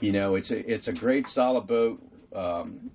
you 0.00 0.12
know, 0.12 0.36
it's 0.36 0.52
a 0.52 0.72
it's 0.72 0.86
a 0.86 0.92
great 0.92 1.26
solid 1.26 1.66
boat 1.66 2.00
um, 2.34 2.90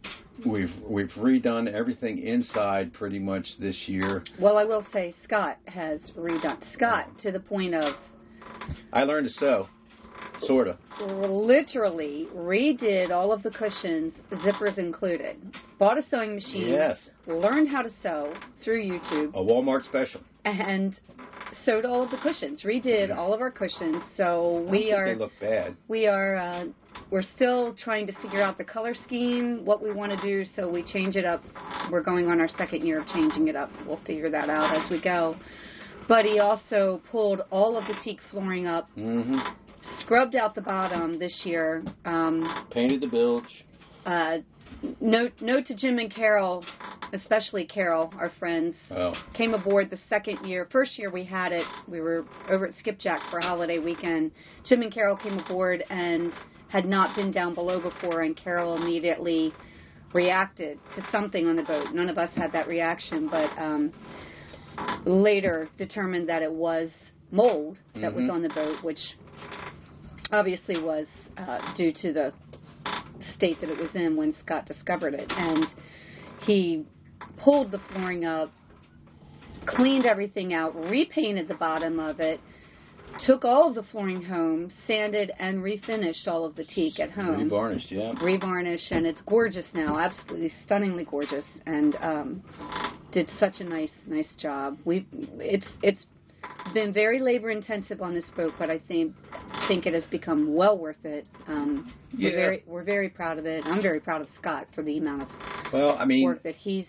we've 0.45 0.71
we've 0.83 1.11
redone 1.17 1.71
everything 1.71 2.19
inside 2.19 2.93
pretty 2.93 3.19
much 3.19 3.45
this 3.59 3.75
year. 3.87 4.23
Well, 4.39 4.57
I 4.57 4.63
will 4.63 4.85
say 4.93 5.13
Scott 5.23 5.57
has 5.65 5.99
redone 6.17 6.61
Scott 6.73 7.07
to 7.21 7.31
the 7.31 7.39
point 7.39 7.75
of. 7.75 7.95
I 8.93 9.03
learned 9.03 9.27
to 9.27 9.33
sew, 9.33 9.67
sort 10.41 10.67
of. 10.67 10.77
Literally 11.01 12.27
redid 12.35 13.11
all 13.11 13.31
of 13.31 13.43
the 13.43 13.51
cushions, 13.51 14.13
zippers 14.31 14.77
included. 14.77 15.37
Bought 15.77 15.97
a 15.97 16.03
sewing 16.09 16.35
machine. 16.35 16.69
Yes. 16.69 17.09
Learned 17.27 17.69
how 17.69 17.81
to 17.81 17.89
sew 18.01 18.33
through 18.63 18.81
YouTube. 18.81 19.33
A 19.35 19.39
Walmart 19.39 19.83
special. 19.83 20.21
And 20.45 20.97
sewed 21.65 21.85
all 21.85 22.03
of 22.03 22.11
the 22.11 22.17
cushions. 22.17 22.63
Redid 22.63 23.15
all 23.15 23.33
of 23.33 23.41
our 23.41 23.51
cushions. 23.51 24.01
So 24.15 24.65
we 24.69 24.93
are. 24.93 25.13
They 25.13 25.19
look 25.19 25.31
bad. 25.41 25.75
We 25.87 26.07
are 26.07 26.35
uh, 26.37 26.65
we're 27.11 27.23
still 27.35 27.75
trying 27.75 28.07
to 28.07 28.13
figure 28.21 28.41
out 28.41 28.57
the 28.57 28.63
color 28.63 28.95
scheme, 29.05 29.63
what 29.63 29.81
we 29.81 29.91
want 29.91 30.11
to 30.11 30.21
do, 30.21 30.43
so 30.55 30.69
we 30.69 30.83
change 30.83 31.15
it 31.15 31.25
up. 31.25 31.43
We're 31.91 32.03
going 32.03 32.27
on 32.27 32.39
our 32.39 32.49
second 32.57 32.85
year 32.85 33.01
of 33.01 33.07
changing 33.07 33.47
it 33.47 33.55
up. 33.55 33.69
We'll 33.85 34.01
figure 34.05 34.29
that 34.29 34.49
out 34.49 34.75
as 34.75 34.89
we 34.89 34.99
go. 34.99 35.35
But 36.07 36.25
he 36.25 36.39
also 36.39 37.01
pulled 37.11 37.41
all 37.51 37.77
of 37.77 37.85
the 37.85 37.95
teak 38.03 38.19
flooring 38.31 38.67
up, 38.67 38.89
mm-hmm. 38.97 39.37
scrubbed 39.99 40.35
out 40.35 40.55
the 40.55 40.61
bottom 40.61 41.17
this 41.19 41.41
year, 41.43 41.83
um, 42.05 42.65
painted 42.71 43.01
the 43.01 43.07
bilge. 43.07 43.65
Uh, 44.05 44.37
note 45.01 45.31
note 45.41 45.65
to 45.65 45.75
Jim 45.75 45.97
and 45.97 46.13
Carol, 46.13 46.63
especially 47.13 47.65
Carol, 47.65 48.13
our 48.19 48.31
friends, 48.37 48.75
oh. 48.91 49.13
came 49.33 49.53
aboard 49.53 49.89
the 49.89 49.97
second 50.09 50.45
year. 50.47 50.67
First 50.71 50.97
year 50.99 51.11
we 51.11 51.23
had 51.23 51.51
it, 51.51 51.65
we 51.87 52.01
were 52.01 52.25
over 52.49 52.67
at 52.67 52.75
Skipjack 52.83 53.31
for 53.31 53.39
a 53.39 53.43
holiday 53.43 53.79
weekend. 53.79 54.31
Jim 54.67 54.81
and 54.83 54.93
Carol 54.93 55.17
came 55.17 55.39
aboard 55.39 55.83
and 55.89 56.31
had 56.69 56.85
not 56.85 57.15
been 57.15 57.31
down 57.31 57.53
below 57.53 57.79
before, 57.81 58.21
and 58.21 58.35
Carol 58.35 58.75
immediately 58.75 59.53
reacted 60.13 60.79
to 60.95 61.05
something 61.11 61.47
on 61.47 61.55
the 61.55 61.63
boat. 61.63 61.93
None 61.93 62.09
of 62.09 62.17
us 62.17 62.29
had 62.35 62.51
that 62.53 62.67
reaction, 62.67 63.27
but 63.29 63.49
um, 63.61 63.91
later 65.05 65.69
determined 65.77 66.29
that 66.29 66.41
it 66.41 66.51
was 66.51 66.89
mold 67.31 67.77
that 67.95 68.13
mm-hmm. 68.13 68.21
was 68.21 68.29
on 68.31 68.41
the 68.41 68.49
boat, 68.49 68.83
which 68.83 68.99
obviously 70.31 70.81
was 70.81 71.05
uh, 71.37 71.75
due 71.75 71.91
to 72.01 72.13
the 72.13 72.33
state 73.35 73.59
that 73.61 73.69
it 73.69 73.77
was 73.77 73.89
in 73.93 74.15
when 74.15 74.33
Scott 74.39 74.65
discovered 74.65 75.13
it. 75.13 75.29
And 75.29 75.65
he 76.45 76.85
pulled 77.43 77.71
the 77.71 77.79
flooring 77.91 78.25
up, 78.25 78.51
cleaned 79.65 80.05
everything 80.05 80.53
out, 80.53 80.75
repainted 80.75 81.47
the 81.47 81.55
bottom 81.55 81.99
of 81.99 82.19
it, 82.19 82.39
took 83.25 83.45
all 83.45 83.69
of 83.69 83.75
the 83.75 83.83
flooring 83.91 84.23
home, 84.23 84.69
sanded 84.87 85.31
and 85.39 85.59
refinished 85.59 86.27
all 86.27 86.45
of 86.45 86.55
the 86.55 86.63
teak 86.63 86.99
at 86.99 87.11
home. 87.11 87.49
Revarnished, 87.49 87.89
yeah. 87.91 88.13
Revarnished, 88.15 88.91
and 88.91 89.05
it's 89.05 89.21
gorgeous 89.27 89.65
now, 89.73 89.97
absolutely 89.97 90.51
stunningly 90.65 91.05
gorgeous, 91.05 91.45
and 91.65 91.95
um, 92.01 92.43
did 93.11 93.29
such 93.39 93.55
a 93.59 93.63
nice, 93.63 93.91
nice 94.05 94.27
job. 94.39 94.77
We, 94.85 95.07
it's, 95.11 95.65
it's 95.81 96.05
been 96.73 96.93
very 96.93 97.19
labor 97.19 97.51
intensive 97.51 98.01
on 98.01 98.13
this 98.13 98.25
boat, 98.35 98.53
but 98.57 98.69
I 98.69 98.79
think 98.79 99.13
think 99.67 99.85
it 99.85 99.93
has 99.93 100.03
become 100.11 100.53
well 100.53 100.77
worth 100.77 101.03
it. 101.03 101.25
Um, 101.47 101.93
yeah. 102.15 102.29
We're 102.29 102.35
very, 102.35 102.63
we're 102.67 102.83
very 102.83 103.09
proud 103.09 103.39
of 103.39 103.45
it. 103.45 103.63
I'm 103.65 103.81
very 103.81 103.99
proud 103.99 104.21
of 104.21 104.27
Scott 104.39 104.67
for 104.75 104.83
the 104.83 104.97
amount 104.97 105.23
of 105.23 105.27
well, 105.73 105.97
I 105.97 106.05
mean, 106.05 106.23
work 106.23 106.43
that 106.43 106.55
he's 106.55 106.85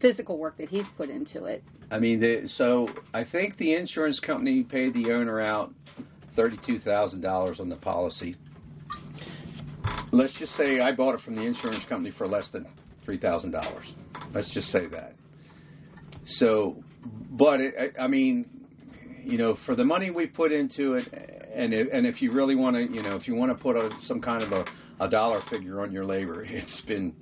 physical 0.00 0.38
work 0.38 0.56
that 0.58 0.68
he's 0.68 0.84
put 0.96 1.10
into 1.10 1.44
it. 1.44 1.62
I 1.90 1.98
mean, 1.98 2.20
the, 2.20 2.48
so 2.56 2.88
I 3.12 3.24
think 3.24 3.56
the 3.56 3.74
insurance 3.74 4.20
company 4.20 4.62
paid 4.62 4.94
the 4.94 5.12
owner 5.12 5.40
out 5.40 5.72
thirty-two 6.36 6.78
thousand 6.80 7.20
dollars 7.20 7.58
on 7.58 7.68
the 7.68 7.76
policy. 7.76 8.36
Let's 10.12 10.36
just 10.38 10.52
say 10.52 10.80
I 10.80 10.92
bought 10.92 11.14
it 11.14 11.20
from 11.22 11.36
the 11.36 11.42
insurance 11.42 11.84
company 11.88 12.14
for 12.16 12.28
less 12.28 12.48
than 12.52 12.66
three 13.04 13.18
thousand 13.18 13.50
dollars. 13.50 13.84
Let's 14.32 14.52
just 14.54 14.68
say 14.68 14.86
that. 14.88 15.14
So, 16.26 16.82
but 17.30 17.60
it, 17.60 17.74
I, 17.98 18.02
I 18.04 18.06
mean, 18.06 18.48
you 19.24 19.38
know, 19.38 19.56
for 19.66 19.74
the 19.74 19.84
money 19.84 20.10
we 20.10 20.26
put 20.26 20.52
into 20.52 20.94
it, 20.94 21.08
and 21.52 21.74
if, 21.74 21.88
and 21.92 22.06
if 22.06 22.22
you 22.22 22.32
really 22.32 22.54
want 22.54 22.76
to, 22.76 22.82
you 22.82 23.02
know, 23.02 23.16
if 23.16 23.26
you 23.26 23.34
want 23.34 23.56
to 23.56 23.60
put 23.60 23.76
a, 23.76 23.90
some 24.02 24.20
kind 24.20 24.42
of 24.42 24.52
a, 24.52 24.64
a 25.04 25.08
dollar 25.08 25.42
figure 25.50 25.80
on 25.80 25.92
your 25.92 26.04
labor, 26.04 26.44
it's 26.48 26.82
been 26.86 27.14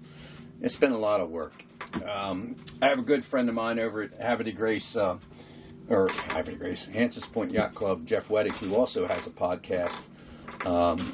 it's 0.60 0.76
been 0.76 0.92
a 0.92 0.98
lot 0.98 1.20
of 1.20 1.30
work. 1.30 1.52
Um, 1.94 2.56
I 2.82 2.88
have 2.88 2.98
a 2.98 3.02
good 3.02 3.24
friend 3.30 3.48
of 3.48 3.54
mine 3.54 3.78
over 3.78 4.02
at 4.02 4.10
Havre 4.20 4.52
Grace, 4.52 4.96
uh, 4.96 5.18
or 5.88 6.08
Havre 6.08 6.56
Grace, 6.56 6.86
Hansons 6.92 7.26
Point 7.32 7.50
Yacht 7.50 7.74
Club, 7.74 8.06
Jeff 8.06 8.24
Weddick, 8.28 8.56
who 8.58 8.74
also 8.74 9.06
has 9.06 9.26
a 9.26 9.30
podcast, 9.30 9.96
um, 10.66 11.12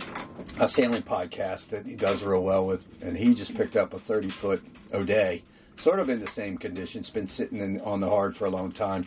a 0.61 0.69
sailing 0.69 1.03
podcast 1.03 1.71
that 1.71 1.87
he 1.87 1.95
does 1.95 2.23
real 2.23 2.43
well 2.43 2.67
with, 2.67 2.81
and 3.03 3.17
he 3.17 3.35
just 3.35 3.55
picked 3.57 3.77
up 3.77 3.93
a 3.93 4.01
30 4.01 4.31
foot 4.41 4.63
O'Day, 4.93 5.43
sort 5.83 6.01
of 6.01 6.09
in 6.09 6.21
the 6.21 6.31
same 6.35 6.57
condition. 6.59 7.01
It's 7.01 7.11
been 7.11 7.29
sitting 7.29 7.59
in, 7.59 7.81
on 7.81 8.01
the 8.01 8.09
hard 8.09 8.35
for 8.37 8.47
a 8.47 8.51
long 8.51 8.73
time. 8.73 9.07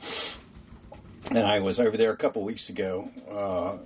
And 1.25 1.39
I 1.39 1.59
was 1.59 1.79
over 1.79 1.97
there 1.97 2.11
a 2.11 2.17
couple 2.17 2.43
weeks 2.43 2.69
ago, 2.69 3.09
uh, 3.29 3.77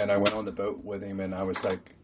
and 0.00 0.10
I 0.10 0.16
went 0.16 0.34
on 0.34 0.44
the 0.44 0.52
boat 0.52 0.82
with 0.84 1.02
him, 1.02 1.20
and 1.20 1.34
I 1.34 1.44
was 1.44 1.56
like, 1.62 1.94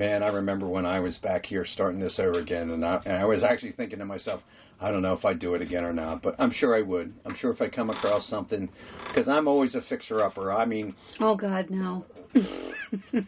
man, 0.00 0.22
I 0.22 0.28
remember 0.28 0.66
when 0.66 0.86
I 0.86 0.98
was 0.98 1.18
back 1.18 1.44
here 1.44 1.66
starting 1.74 2.00
this 2.00 2.18
over 2.18 2.40
again, 2.40 2.70
and 2.70 2.82
I, 2.82 3.02
and 3.04 3.14
I 3.14 3.26
was 3.26 3.42
actually 3.42 3.72
thinking 3.72 3.98
to 3.98 4.06
myself, 4.06 4.40
I 4.80 4.90
don't 4.90 5.02
know 5.02 5.12
if 5.12 5.26
I'd 5.26 5.38
do 5.38 5.54
it 5.54 5.60
again 5.60 5.84
or 5.84 5.92
not, 5.92 6.22
but 6.22 6.36
I'm 6.38 6.50
sure 6.50 6.74
I 6.74 6.80
would. 6.80 7.12
I'm 7.26 7.36
sure 7.36 7.52
if 7.52 7.60
I 7.60 7.68
come 7.68 7.90
across 7.90 8.26
something, 8.26 8.70
because 9.06 9.28
I'm 9.28 9.46
always 9.46 9.74
a 9.74 9.82
fixer-upper. 9.82 10.50
I 10.52 10.64
mean, 10.64 10.94
oh 11.20 11.36
God, 11.36 11.68
no. 11.68 12.06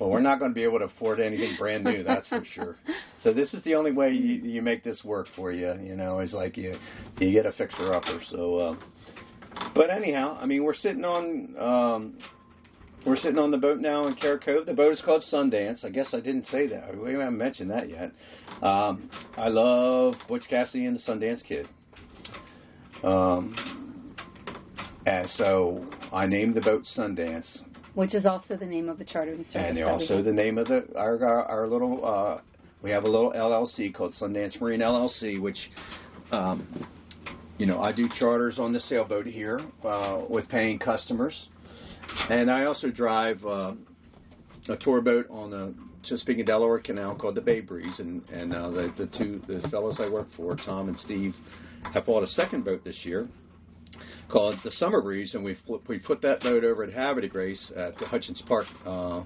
well, 0.01 0.09
we're 0.09 0.21
not 0.21 0.39
going 0.39 0.51
to 0.51 0.55
be 0.55 0.63
able 0.63 0.79
to 0.79 0.87
afford 0.87 1.21
anything 1.21 1.57
brand 1.59 1.85
new, 1.85 2.03
that's 2.03 2.27
for 2.29 2.43
sure. 2.55 2.77
So 3.23 3.35
this 3.35 3.53
is 3.53 3.63
the 3.65 3.75
only 3.75 3.93
way 3.93 4.13
you, 4.13 4.37
you 4.37 4.63
make 4.63 4.83
this 4.83 5.05
work 5.05 5.27
for 5.37 5.53
you. 5.53 5.75
You 5.83 5.95
know, 5.95 6.21
is 6.21 6.33
like 6.33 6.57
you 6.57 6.75
you 7.19 7.33
get 7.33 7.45
a 7.45 7.53
fixer-upper. 7.53 8.23
So, 8.31 8.57
uh, 8.57 8.77
but 9.75 9.91
anyhow, 9.91 10.39
I 10.41 10.47
mean, 10.47 10.65
we're 10.65 10.75
sitting 10.75 11.05
on. 11.05 11.55
Um, 11.59 12.19
we're 13.05 13.17
sitting 13.17 13.39
on 13.39 13.51
the 13.51 13.59
boat 13.59 13.81
now 13.81 14.07
in 14.07 14.15
Carrot 14.15 14.45
Cove. 14.45 14.67
The 14.67 14.75
boat 14.75 14.93
is 14.93 15.03
called 15.05 15.25
Sundance. 15.33 15.85
I 15.85 15.91
guess 15.91 16.09
I 16.13 16.21
didn't 16.21 16.47
say 16.47 16.67
that. 16.69 16.97
We 16.97 17.13
haven't 17.13 17.39
mentioned 17.39 17.71
that 17.71 17.91
yet. 17.91 18.13
Um, 18.63 19.11
I 19.37 19.49
love 19.49 20.15
Butch 20.29 20.45
Cassidy 20.49 20.87
and 20.87 20.97
the 20.97 21.03
Sundance 21.03 21.43
Kid. 21.45 21.69
Um, 23.03 24.15
and 25.07 25.29
so 25.31 25.85
I 26.13 26.27
named 26.27 26.55
the 26.55 26.61
boat 26.61 26.85
Sundance, 26.97 27.61
which 27.95 28.15
is 28.15 28.25
also 28.25 28.57
the 28.57 28.67
name 28.67 28.89
of 28.89 28.99
the 28.99 29.05
chartering 29.05 29.45
service. 29.45 29.77
and 29.77 29.85
also 29.85 30.23
the 30.23 30.33
name 30.33 30.59
of 30.59 30.69
the 30.69 30.87
our 30.97 31.25
our, 31.25 31.45
our 31.45 31.67
little. 31.67 32.05
Uh, 32.05 32.41
we 32.83 32.91
have 32.91 33.05
a 33.05 33.09
little 33.09 33.33
LLC 33.33 33.95
called 33.95 34.15
Sundance 34.21 34.61
Marine 34.61 34.81
LLC, 34.81 35.41
which, 35.41 35.71
um, 36.33 36.67
you 37.57 37.65
know, 37.65 37.81
I 37.81 37.93
do 37.93 38.09
charters 38.19 38.59
on 38.59 38.73
the 38.73 38.81
sailboat 38.81 39.25
here 39.25 39.61
uh, 39.85 40.23
with 40.29 40.49
paying 40.49 40.81
customers, 40.81 41.49
and 42.31 42.51
I 42.51 42.65
also 42.65 42.91
drive 42.91 43.45
uh, 43.45 43.73
a 44.69 44.77
tour 44.77 45.01
boat 45.01 45.27
on 45.31 45.51
the 45.51 45.75
Chesapeake 46.05 46.45
Delaware 46.47 46.81
Canal 46.81 47.15
called 47.15 47.35
the 47.35 47.41
Bay 47.41 47.61
Breeze, 47.61 47.99
and 47.99 48.29
and 48.31 48.53
uh, 48.55 48.71
the 48.71 48.93
the 48.99 49.07
two 49.19 49.41
the 49.47 49.67
fellows 49.69 49.97
I 50.01 50.09
work 50.09 50.29
for, 50.37 50.57
Tom 50.57 50.89
and 50.89 50.99
Steve, 51.01 51.35
have 51.93 52.07
bought 52.07 52.23
a 52.23 52.29
second 52.29 52.65
boat 52.65 52.85
this 52.85 52.99
year 53.05 53.29
called 54.29 54.57
the 54.65 54.71
Summer 54.73 55.01
Breeze, 55.03 55.35
and 55.35 55.45
we 55.45 55.57
we 55.89 55.99
put 55.99 56.23
that 56.23 56.41
boat 56.41 56.65
over 56.65 56.85
at 56.85 56.93
Havre 56.93 57.23
de 57.23 57.29
Grace 57.29 57.73
at 57.77 57.97
the 57.99 58.07
Hutchins 58.07 58.43
Park, 58.49 58.67
uh, 58.87 59.23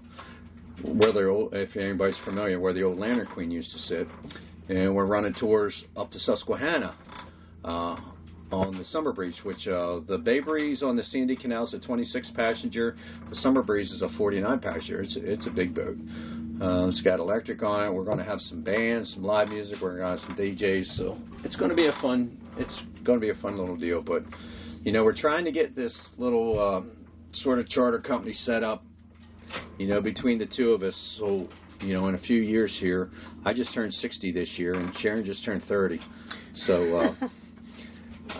where 0.83 1.12
the 1.12 1.27
old, 1.27 1.55
if 1.55 1.77
anybody's 1.77 2.17
familiar, 2.25 2.59
where 2.61 2.73
the 2.73 2.83
old 2.83 2.99
Lantern 2.99 3.29
Queen 3.33 3.51
used 3.51 3.73
to 3.73 3.79
sit, 3.79 4.09
and 4.69 4.95
we're 4.95 5.07
running 5.07 5.35
tours 5.35 5.75
up 5.97 6.11
to 6.11 6.19
Susquehanna. 6.19 6.97
Uh, 7.65 7.97
on 8.53 8.79
the 8.79 8.85
Summer 8.87 9.13
Breeze, 9.13 9.35
which 9.43 9.67
uh, 9.67 10.01
the 10.07 10.19
Bay 10.19 10.41
Breeze 10.41 10.83
on 10.83 10.97
the 10.97 11.03
C&D 11.05 11.37
Canal 11.37 11.67
is 11.67 11.75
a 11.75 11.81
26 11.81 12.31
passenger, 12.35 12.97
the 13.29 13.37
Summer 13.37 13.63
Breeze 13.63 13.91
is 13.91 14.03
a 14.03 14.09
49 14.17 14.61
passenger. 14.61 15.03
It's 15.03 15.17
it's 15.19 15.47
a 15.47 15.51
big 15.51 15.75
boat. 15.75 15.97
Uh, 16.61 16.89
it's 16.89 17.03
got 17.03 17.19
electric 17.19 17.63
on 17.63 17.87
it. 17.87 17.93
We're 17.93 18.05
going 18.05 18.19
to 18.19 18.25
have 18.25 18.41
some 18.41 18.63
bands, 18.63 19.13
some 19.15 19.25
live 19.25 19.49
music. 19.49 19.77
We're 19.83 19.99
going 19.99 20.17
to 20.17 20.23
have 20.23 20.29
some 20.29 20.37
DJs. 20.37 20.97
So 20.97 21.19
it's 21.45 21.57
going 21.57 21.71
to 21.71 21.77
be 21.77 21.87
a 21.87 21.99
fun. 22.01 22.39
It's 22.57 22.75
going 23.05 23.21
to 23.21 23.25
be 23.25 23.31
a 23.31 23.41
fun 23.43 23.59
little 23.59 23.77
deal. 23.77 24.01
But 24.01 24.23
you 24.83 24.93
know, 24.93 25.05
we're 25.05 25.17
trying 25.17 25.45
to 25.45 25.53
get 25.53 25.75
this 25.75 25.97
little 26.17 26.59
uh, 26.59 27.39
sort 27.43 27.59
of 27.59 27.69
charter 27.69 27.99
company 28.01 28.33
set 28.33 28.63
up. 28.63 28.85
You 29.79 29.89
know, 29.89 30.01
between 30.01 30.39
the 30.39 30.47
two 30.47 30.71
of 30.71 30.83
us. 30.83 30.95
So 31.19 31.49
you 31.81 31.93
know, 31.93 32.09
in 32.09 32.15
a 32.15 32.21
few 32.21 32.41
years 32.41 32.75
here, 32.81 33.11
I 33.45 33.53
just 33.53 33.75
turned 33.75 33.93
60 33.93 34.33
this 34.33 34.49
year, 34.57 34.75
and 34.75 34.95
Sharon 35.01 35.25
just 35.25 35.45
turned 35.45 35.65
30. 35.65 36.01
So. 36.67 36.97
Uh, 36.97 37.29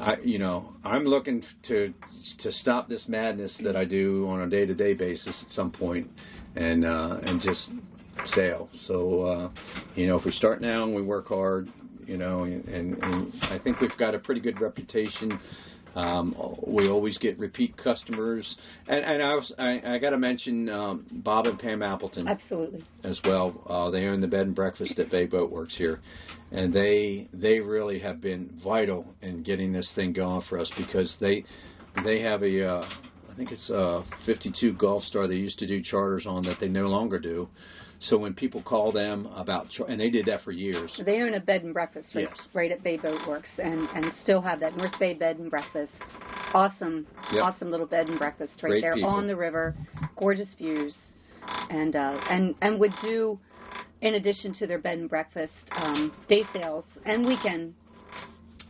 I, 0.00 0.16
you 0.22 0.38
know, 0.38 0.72
I'm 0.85 1.04
looking 1.04 1.42
to 1.68 1.92
to 2.40 2.52
stop 2.52 2.88
this 2.88 3.04
madness 3.09 3.56
that 3.62 3.76
I 3.76 3.85
do 3.85 4.28
on 4.28 4.42
a 4.42 4.48
day-to-day 4.48 4.94
basis 4.94 5.42
at 5.44 5.50
some 5.52 5.70
point, 5.70 6.11
and 6.54 6.85
uh, 6.85 7.18
and 7.22 7.40
just 7.40 7.70
sail. 8.35 8.68
So, 8.87 9.22
uh, 9.22 9.50
you 9.94 10.06
know, 10.06 10.18
if 10.18 10.24
we 10.24 10.32
start 10.32 10.61
now 10.61 10.85
and 10.85 10.94
we 10.94 11.02
work 11.02 11.28
hard, 11.28 11.68
you 12.06 12.16
know, 12.16 12.44
and, 12.44 12.64
and 12.68 13.32
I 13.42 13.59
think 13.59 13.80
we've 13.80 13.96
got 13.98 14.14
a 14.14 14.18
pretty 14.18 14.40
good 14.40 14.61
reputation. 14.61 15.38
Um, 15.96 16.37
we 16.66 16.90
always 16.90 17.16
get 17.16 17.38
repeat 17.38 17.74
customers, 17.78 18.46
and, 18.87 19.02
and 19.02 19.22
I, 19.22 19.35
was, 19.35 19.50
I, 19.59 19.80
I 19.94 19.98
got 19.98 20.11
to 20.11 20.18
mention 20.18 20.68
um, 20.68 21.06
Bob 21.11 21.46
and 21.46 21.59
Pam 21.59 21.82
Appleton 21.82 22.28
Absolutely. 22.28 22.85
as 23.02 23.18
well. 23.24 23.62
Uh, 23.66 23.90
they 23.90 24.04
own 24.04 24.20
the 24.20 24.26
bed 24.26 24.42
and 24.42 24.54
breakfast 24.54 24.98
at 24.98 25.11
Bay 25.11 25.24
Boat 25.24 25.50
Works 25.50 25.74
here, 25.74 26.00
and 26.52 26.70
they 26.70 27.28
they 27.32 27.61
really 27.61 27.98
have 27.98 28.20
been 28.20 28.61
vital 28.62 29.06
in 29.22 29.42
getting 29.42 29.72
this 29.72 29.90
thing 29.94 30.12
going 30.12 30.42
for 30.50 30.59
us 30.59 30.70
because 30.76 31.16
they 31.18 31.42
they 32.04 32.20
have 32.20 32.42
a 32.42 32.68
uh, 32.68 32.88
I 33.30 33.35
think 33.35 33.50
it's 33.50 33.70
a 33.70 34.04
52 34.26 34.74
Gulfstar 34.74 35.26
they 35.26 35.35
used 35.35 35.59
to 35.61 35.66
do 35.66 35.82
charters 35.82 36.26
on 36.26 36.42
that 36.44 36.59
they 36.61 36.68
no 36.68 36.88
longer 36.88 37.18
do. 37.18 37.48
So 38.00 38.18
when 38.18 38.35
people 38.35 38.62
call 38.62 38.92
them 38.92 39.26
about 39.26 39.68
and 39.88 39.98
they 40.00 40.11
did 40.11 40.26
that 40.26 40.42
for 40.42 40.52
years. 40.52 40.92
They 41.04 41.20
own 41.22 41.35
a 41.35 41.40
bed 41.40 41.62
and 41.64 41.72
breakfast 41.72 42.14
right, 42.14 42.24
Yes. 42.28 42.48
right 42.54 42.70
at 42.70 42.82
Bay 42.82 42.96
Boat 42.98 43.24
Works, 43.24 43.48
and 43.59 43.88
and 43.94 44.12
still 44.22 44.40
have 44.42 44.61
that 44.61 44.76
North 44.76 44.92
Bay 44.98 45.14
bed 45.14 45.38
and 45.38 45.50
breakfast. 45.50 45.92
Awesome, 46.54 47.06
Yep. 47.30 47.42
awesome 47.42 47.70
little 47.70 47.87
bed 47.87 48.09
and 48.09 48.18
breakfast 48.18 48.62
right 48.62 48.70
Great 48.70 48.82
there 48.82 48.94
people. 48.94 49.09
on 49.11 49.26
the 49.26 49.37
river, 49.37 49.74
gorgeous 50.16 50.48
views, 50.59 50.94
and 51.70 51.96
uh, 51.96 52.18
and 52.28 52.54
and 52.62 52.78
would 52.80 52.98
do, 52.98 53.40
in 54.02 54.14
addition 54.14 54.52
to 54.54 54.66
their 54.66 54.78
bed 54.78 54.98
and 54.98 55.09
breakfast, 55.11 55.52
um, 55.76 56.12
day 56.28 56.48
sales 56.52 56.85
and 57.04 57.26
weekend 57.26 57.74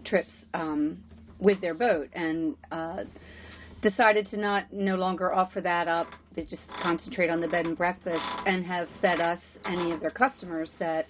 trips 0.04 0.32
um, 0.54 1.02
with 1.38 1.60
their 1.60 1.74
boat, 1.74 2.08
and 2.14 2.54
uh, 2.70 3.04
decided 3.82 4.26
to 4.28 4.36
not 4.36 4.72
no 4.72 4.96
longer 4.96 5.32
offer 5.32 5.60
that 5.60 5.88
up. 5.88 6.08
They 6.34 6.44
just 6.44 6.62
concentrate 6.80 7.30
on 7.30 7.40
the 7.40 7.48
bed 7.48 7.66
and 7.66 7.76
breakfast, 7.76 8.24
and 8.44 8.64
have 8.66 8.88
fed 9.00 9.20
us 9.20 9.40
any 9.66 9.92
of 9.92 10.00
their 10.00 10.10
customers 10.10 10.70
that 10.78 11.06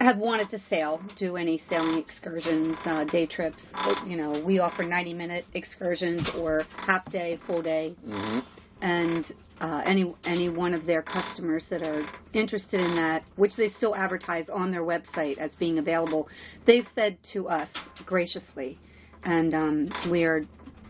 have 0.00 0.18
wanted 0.18 0.50
to 0.50 0.60
sail, 0.68 1.00
do 1.16 1.36
any 1.36 1.62
sailing 1.68 1.96
excursions, 1.98 2.78
uh, 2.84 3.04
day 3.04 3.26
trips. 3.26 3.62
You 4.02 4.16
know, 4.16 4.34
we 4.36 4.58
offer 4.58 4.82
90 4.84 5.14
minute 5.14 5.46
excursions 5.54 6.28
or 6.34 6.64
half 6.86 7.08
day, 7.10 7.40
full 7.46 7.62
day, 7.62 7.96
hmm 8.04 8.40
and 8.82 9.24
uh, 9.60 9.80
any 9.86 10.14
any 10.26 10.50
one 10.50 10.74
of 10.74 10.84
their 10.84 11.00
customers 11.02 11.64
that 11.70 11.80
are 11.82 12.04
interested 12.34 12.78
in 12.80 12.94
that, 12.96 13.24
which 13.36 13.56
they 13.56 13.70
still 13.78 13.94
advertise 13.96 14.44
on 14.52 14.70
their 14.70 14.82
website 14.82 15.38
as 15.38 15.50
being 15.58 15.78
available, 15.78 16.28
they've 16.66 16.86
fed 16.94 17.16
to 17.32 17.48
us 17.48 17.70
graciously, 18.04 18.78
and 19.24 19.54
um, 19.54 19.94
we 20.04 20.24
are 20.24 20.46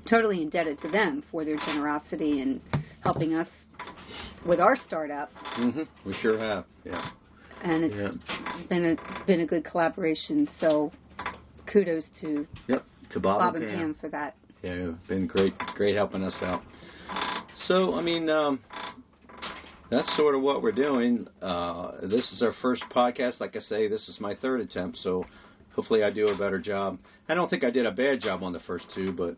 totally 0.07 0.43
indebted 0.43 0.81
to 0.83 0.89
them 0.91 1.23
for 1.31 1.45
their 1.45 1.57
generosity 1.59 2.41
in 2.41 2.61
helping 3.03 3.35
us 3.35 3.49
with 4.47 4.61
our 4.61 4.77
startup. 4.87 5.31
Mm-hmm. 5.59 5.83
We 6.05 6.15
sure 6.23 6.39
have. 6.39 6.65
Yeah. 6.85 7.09
And 7.63 7.85
it's 7.85 7.95
Yeah. 7.95 8.67
been 8.69 8.85
a 8.99 9.25
been 9.27 9.41
a 9.41 9.47
good 9.47 9.65
collaboration. 9.65 10.49
So 10.61 10.93
kudos 11.73 12.05
to 12.21 12.47
Yep. 12.69 12.85
To 13.11 13.21
Bob, 13.21 13.39
Bob 13.41 13.55
and 13.55 13.65
and 13.65 13.73
Pam. 13.73 13.81
Pam 13.81 13.95
for 14.01 14.09
that. 14.11 14.35
Yeah, 14.63 14.93
been 15.09 15.27
great, 15.27 15.57
great 15.77 15.95
helping 15.95 16.25
us 16.25 16.35
out. 16.43 16.63
So, 17.67 17.95
I 17.95 18.03
mean, 18.03 18.29
um, 18.29 18.61
that's 19.91 20.09
sort 20.17 20.35
of 20.35 20.43
what 20.43 20.63
we're 20.63 20.73
doing. 20.73 21.29
Uh, 21.41 21.93
this 22.03 22.33
is 22.33 22.43
our 22.43 22.53
first 22.61 22.83
podcast. 22.95 23.39
Like 23.41 23.55
I 23.55 23.61
say, 23.61 23.87
this 23.87 24.09
is 24.09 24.19
my 24.19 24.35
third 24.35 24.61
attempt, 24.61 24.99
so 24.99 25.25
hopefully 25.75 26.03
I 26.03 26.11
do 26.11 26.29
a 26.29 26.37
better 26.37 26.59
job. 26.59 26.99
I 27.29 27.35
don't 27.35 27.49
think 27.49 27.63
I 27.65 27.71
did 27.71 27.87
a 27.87 27.93
bad 27.93 28.21
job 28.21 28.43
on 28.43 28.53
the 28.53 28.61
first 28.61 28.87
two, 28.95 29.13
but 29.13 29.37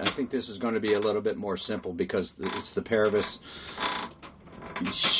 I 0.00 0.12
think 0.16 0.30
this 0.30 0.48
is 0.48 0.58
going 0.58 0.74
to 0.74 0.80
be 0.80 0.94
a 0.94 1.00
little 1.00 1.20
bit 1.20 1.36
more 1.36 1.56
simple 1.56 1.92
because 1.92 2.32
it's 2.38 2.74
the 2.74 2.82
pair 2.82 3.04
of 3.04 3.14
us. 3.14 3.38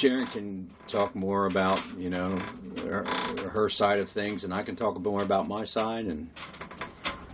Sharon 0.01 0.27
can 0.33 0.71
talk 0.91 1.15
more 1.15 1.47
about, 1.47 1.79
you 1.97 2.11
know, 2.11 2.39
her, 2.79 3.05
her 3.51 3.71
side 3.71 3.99
of 3.99 4.09
things, 4.11 4.45
and 4.45 4.53
I 4.53 4.63
can 4.63 4.77
talk 4.77 4.97
a 4.97 4.99
bit 4.99 5.11
more 5.11 5.23
about 5.23 5.49
my 5.49 5.65
side, 5.65 6.07
and 6.07 6.29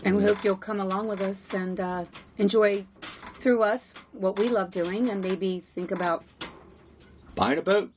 And 0.04 0.16
we 0.16 0.22
hope 0.22 0.38
you'll 0.42 0.56
come 0.56 0.80
along 0.80 1.08
with 1.08 1.20
us 1.20 1.36
and 1.52 1.80
uh, 1.80 2.04
enjoy 2.36 2.86
through 3.42 3.62
us 3.62 3.80
what 4.12 4.38
we 4.38 4.48
love 4.48 4.70
doing, 4.70 5.08
and 5.08 5.20
maybe 5.20 5.64
think 5.74 5.92
about 5.92 6.24
buying 7.36 7.58
a 7.58 7.62
boat. 7.62 7.90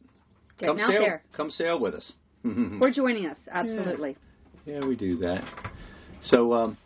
getting 0.58 0.78
come 0.78 0.84
out 0.84 0.91
sail, 0.91 1.02
there 1.02 1.23
Come 1.36 1.52
sail 1.52 1.80
with 1.80 1.95
us. 1.95 2.12
or 2.82 2.91
joining 2.91 3.26
us. 3.26 3.38
Absolutely. 3.52 4.15
Yeah, 4.65 4.86
we 4.86 4.95
do 4.95 5.17
that. 5.17 5.43
So 6.23 6.54
um, 6.54 6.78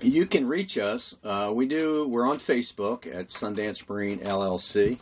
you 0.00 0.26
can 0.26 0.46
reach 0.46 0.76
us. 0.76 1.14
Uh, 1.24 1.52
we 1.54 1.66
do. 1.66 2.06
We're 2.08 2.28
on 2.28 2.40
Facebook 2.48 3.06
at 3.06 3.26
Sundance 3.40 3.76
Marine 3.88 4.20
LLC. 4.20 4.98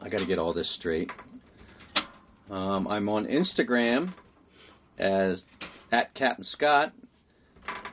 I 0.00 0.08
got 0.08 0.18
to 0.18 0.26
get 0.26 0.38
all 0.38 0.52
this 0.52 0.72
straight. 0.78 1.10
Um, 2.50 2.86
I'm 2.86 3.08
on 3.08 3.26
Instagram 3.26 4.14
as 4.98 5.42
at 5.90 6.14
Captain 6.14 6.44
Scott, 6.44 6.92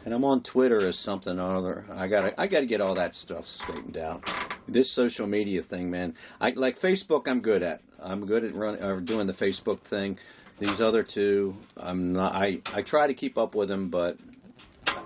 and 0.06 0.13
I'm 0.13 0.24
on 0.24 0.44
Twitter 0.44 0.88
as 0.88 0.98
something 1.00 1.39
or 1.39 1.56
other. 1.56 1.86
I 1.92 2.08
got 2.08 2.22
to 2.22 2.42
I 2.42 2.48
got 2.48 2.60
to 2.60 2.68
get 2.68 2.82
all 2.82 2.96
that 2.96 3.16
stuff 3.16 3.46
straightened 3.63 3.98
out. 3.98 4.22
This 4.68 4.94
social 4.96 5.28
media 5.28 5.63
thing, 5.63 5.89
man. 5.89 6.13
I 6.39 6.52
like 6.52 6.80
Facebook. 6.82 7.24
I'm 7.28 7.42
good 7.42 7.63
at. 7.63 7.82
I'm 8.02 8.26
good 8.26 8.44
at 8.44 8.54
run, 8.56 8.82
uh, 8.82 9.00
doing 9.00 9.28
the 9.28 9.34
Facebook 9.34 9.80
thing. 9.89 10.18
These 10.60 10.82
other 10.82 11.04
two, 11.04 11.56
I'm 11.78 12.13
not. 12.13 12.34
I 12.34 12.62
I 12.66 12.84
try 12.84 13.08
to 13.08 13.13
keep 13.13 13.38
up 13.38 13.56
with 13.56 13.70
them, 13.70 13.89
but 13.89 14.18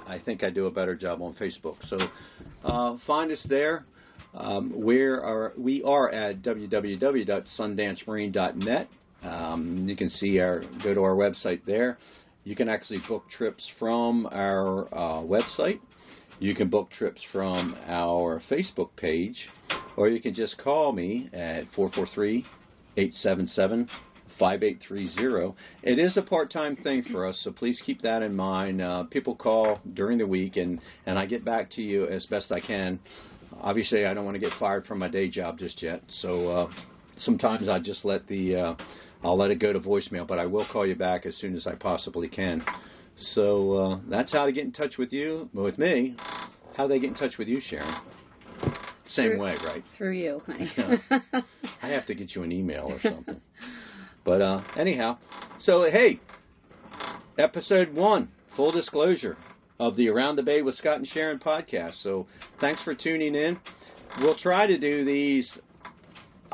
I 0.08 0.20
think 0.20 0.44
I 0.44 0.50
do 0.50 0.66
a 0.68 0.72
better 0.72 0.96
job 0.96 1.22
on 1.22 1.34
Facebook. 1.36 1.76
So 1.90 1.98
uh, 2.64 2.98
find 3.06 3.30
us 3.32 3.46
there. 3.50 3.86
Um, 4.34 4.74
we 4.76 5.00
are 5.02 5.54
we 5.58 5.84
are 5.84 6.10
at 6.12 6.42
www.sundancemarine.net. 6.42 8.90
Um, 9.24 9.90
you 9.90 9.96
can 9.96 10.10
see 10.10 10.40
our 10.40 10.64
go 10.84 10.94
to 10.94 11.02
our 11.02 11.16
website 11.16 11.62
there. 11.66 11.98
You 12.44 12.56
can 12.56 12.70
actually 12.70 13.00
book 13.08 13.24
trips 13.36 13.68
from 13.78 14.28
our 14.28 14.88
uh, 14.94 15.24
website. 15.24 15.80
You 16.40 16.54
can 16.56 16.70
book 16.70 16.92
trips 16.92 17.20
from 17.32 17.76
our 17.88 18.40
Facebook 18.50 18.90
page, 18.96 19.50
or 19.98 20.08
you 20.08 20.22
can 20.22 20.36
just 20.36 20.58
call 20.60 20.94
me 20.94 21.30
at 21.34 21.66
443 21.76 22.46
877 22.96 23.90
5830. 24.40 25.56
It 25.84 26.00
is 26.00 26.18
a 26.18 26.22
part 26.22 26.52
time 26.52 26.76
thing 26.76 27.04
for 27.12 27.28
us, 27.28 27.40
so 27.44 27.52
please 27.52 27.82
keep 27.86 28.02
that 28.02 28.22
in 28.22 28.36
mind. 28.36 28.82
Uh, 28.82 29.04
people 29.04 29.36
call 29.36 29.80
during 29.94 30.18
the 30.18 30.28
week, 30.28 30.58
and, 30.58 30.80
and 31.06 31.18
I 31.18 31.26
get 31.26 31.44
back 31.46 31.72
to 31.72 31.82
you 31.82 32.08
as 32.08 32.26
best 32.26 32.52
I 32.52 32.60
can. 32.60 33.00
Obviously, 33.62 34.06
I 34.06 34.14
don't 34.14 34.26
want 34.26 34.36
to 34.36 34.40
get 34.40 34.52
fired 34.60 34.86
from 34.86 35.00
my 35.00 35.08
day 35.08 35.30
job 35.30 35.58
just 35.58 35.82
yet, 35.82 36.02
so 36.22 36.50
uh, 36.50 36.72
sometimes 37.18 37.68
I 37.70 37.80
just 37.80 38.06
let 38.06 38.28
the 38.28 38.56
uh, 38.56 38.76
I'll 39.24 39.38
let 39.38 39.50
it 39.52 39.56
go 39.60 39.74
to 39.74 39.80
voicemail, 39.80 40.28
but 40.28 40.38
I 40.40 40.46
will 40.46 40.68
call 40.72 40.86
you 40.86 40.96
back 40.96 41.26
as 41.26 41.36
soon 41.38 41.56
as 41.56 41.66
I 41.66 41.74
possibly 41.76 42.28
can. 42.28 42.64
So 43.34 43.74
uh, 43.74 44.00
that's 44.10 44.32
how 44.32 44.46
to 44.46 44.52
get 44.52 44.66
in 44.66 44.72
touch 44.72 44.98
with 45.00 45.12
you, 45.12 45.50
with 45.54 45.78
me. 45.80 46.16
How 46.76 46.86
do 46.88 46.94
they 46.94 47.00
get 47.00 47.10
in 47.10 47.16
touch 47.16 47.38
with 47.40 47.48
you, 47.48 47.60
Sharon? 47.68 47.96
same 49.08 49.30
Through- 49.32 49.40
way, 49.40 49.56
right? 49.66 49.84
Through 49.98 50.12
you, 50.12 50.42
honey. 50.46 50.70
I 51.82 51.88
have 51.90 52.06
to 52.08 52.14
get 52.16 52.36
you 52.36 52.44
an 52.44 52.52
email 52.52 52.84
or 52.86 53.00
something. 53.02 53.42
But 54.28 54.42
uh, 54.42 54.62
anyhow, 54.76 55.18
so 55.62 55.90
hey, 55.90 56.20
episode 57.40 57.96
one, 57.96 58.28
full 58.58 58.74
disclosure 58.74 59.38
of 59.80 59.96
the 59.96 60.10
Around 60.10 60.36
the 60.36 60.44
Bay 60.44 60.62
with 60.62 60.76
Scott 60.76 60.98
and 60.98 61.08
Sharon 61.08 61.40
podcast. 61.40 62.04
So 62.04 62.28
thanks 62.60 62.84
for 62.84 62.94
tuning 62.94 63.36
in. 63.36 63.58
We'll 64.20 64.38
try 64.38 64.68
to 64.68 64.78
do 64.78 65.06
these. 65.06 65.58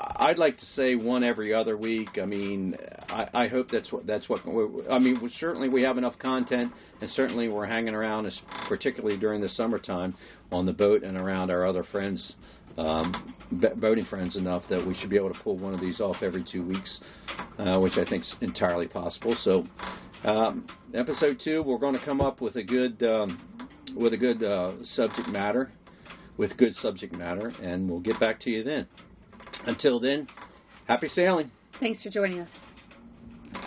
I'd 0.04 0.38
like 0.38 0.58
to 0.58 0.66
say 0.76 0.96
one 0.96 1.24
every 1.24 1.54
other 1.54 1.78
week. 1.78 2.18
I 2.22 2.26
mean, 2.26 2.76
I, 3.08 3.28
I 3.34 3.48
hope 3.48 3.70
that's 3.72 3.92
what 3.92 4.06
that's 4.06 4.28
what. 4.28 4.42
I 4.90 5.00
mean, 5.00 5.20
we, 5.22 5.32
certainly 5.40 5.70
we 5.70 5.82
have 5.84 5.98
enough 5.98 6.18
content, 6.20 6.72
and 7.00 7.10
certainly 7.12 7.48
we're 7.48 7.66
hanging 7.66 7.94
around, 7.94 8.30
particularly 8.68 9.18
during 9.18 9.42
the 9.42 9.50
summertime, 9.50 10.16
on 10.52 10.66
the 10.66 10.74
boat 10.74 11.04
and 11.04 11.18
around 11.18 11.52
our 11.52 11.66
other 11.66 11.84
friends, 11.84 12.34
um, 12.78 13.34
boating 13.78 14.06
friends, 14.06 14.36
enough 14.36 14.64
that 14.70 14.86
we 14.86 14.94
should 14.96 15.10
be 15.10 15.16
able 15.16 15.32
to 15.34 15.40
pull 15.40 15.58
one 15.58 15.74
of 15.74 15.80
these 15.80 16.02
off 16.02 16.18
every 16.22 16.44
two 16.52 16.66
weeks, 16.66 17.00
uh, 17.58 17.80
which 17.80 17.94
I 17.94 18.04
think 18.04 18.24
is 18.24 18.34
entirely 18.42 18.88
possible. 18.88 19.36
So, 19.44 19.66
um, 20.26 20.68
episode 20.94 21.40
two, 21.44 21.64
we're 21.64 21.78
going 21.78 21.98
to 21.98 22.04
come 22.04 22.20
up 22.20 22.42
with 22.42 22.56
a 22.58 22.64
good 22.64 23.02
um, 23.04 23.70
with 23.96 24.14
a 24.14 24.18
good 24.18 24.44
uh, 24.44 24.74
subject 24.84 25.30
matter, 25.30 25.72
with 26.38 26.58
good 26.58 26.76
subject 26.82 27.14
matter, 27.14 27.54
and 27.62 27.90
we'll 27.90 28.02
get 28.02 28.20
back 28.20 28.42
to 28.42 28.50
you 28.50 28.64
then. 28.64 28.88
Until 29.66 30.00
then, 30.00 30.28
happy 30.88 31.08
sailing. 31.08 31.52
Thanks 31.80 32.04
for 32.04 32.10
joining 32.10 32.40
us. 32.40 32.50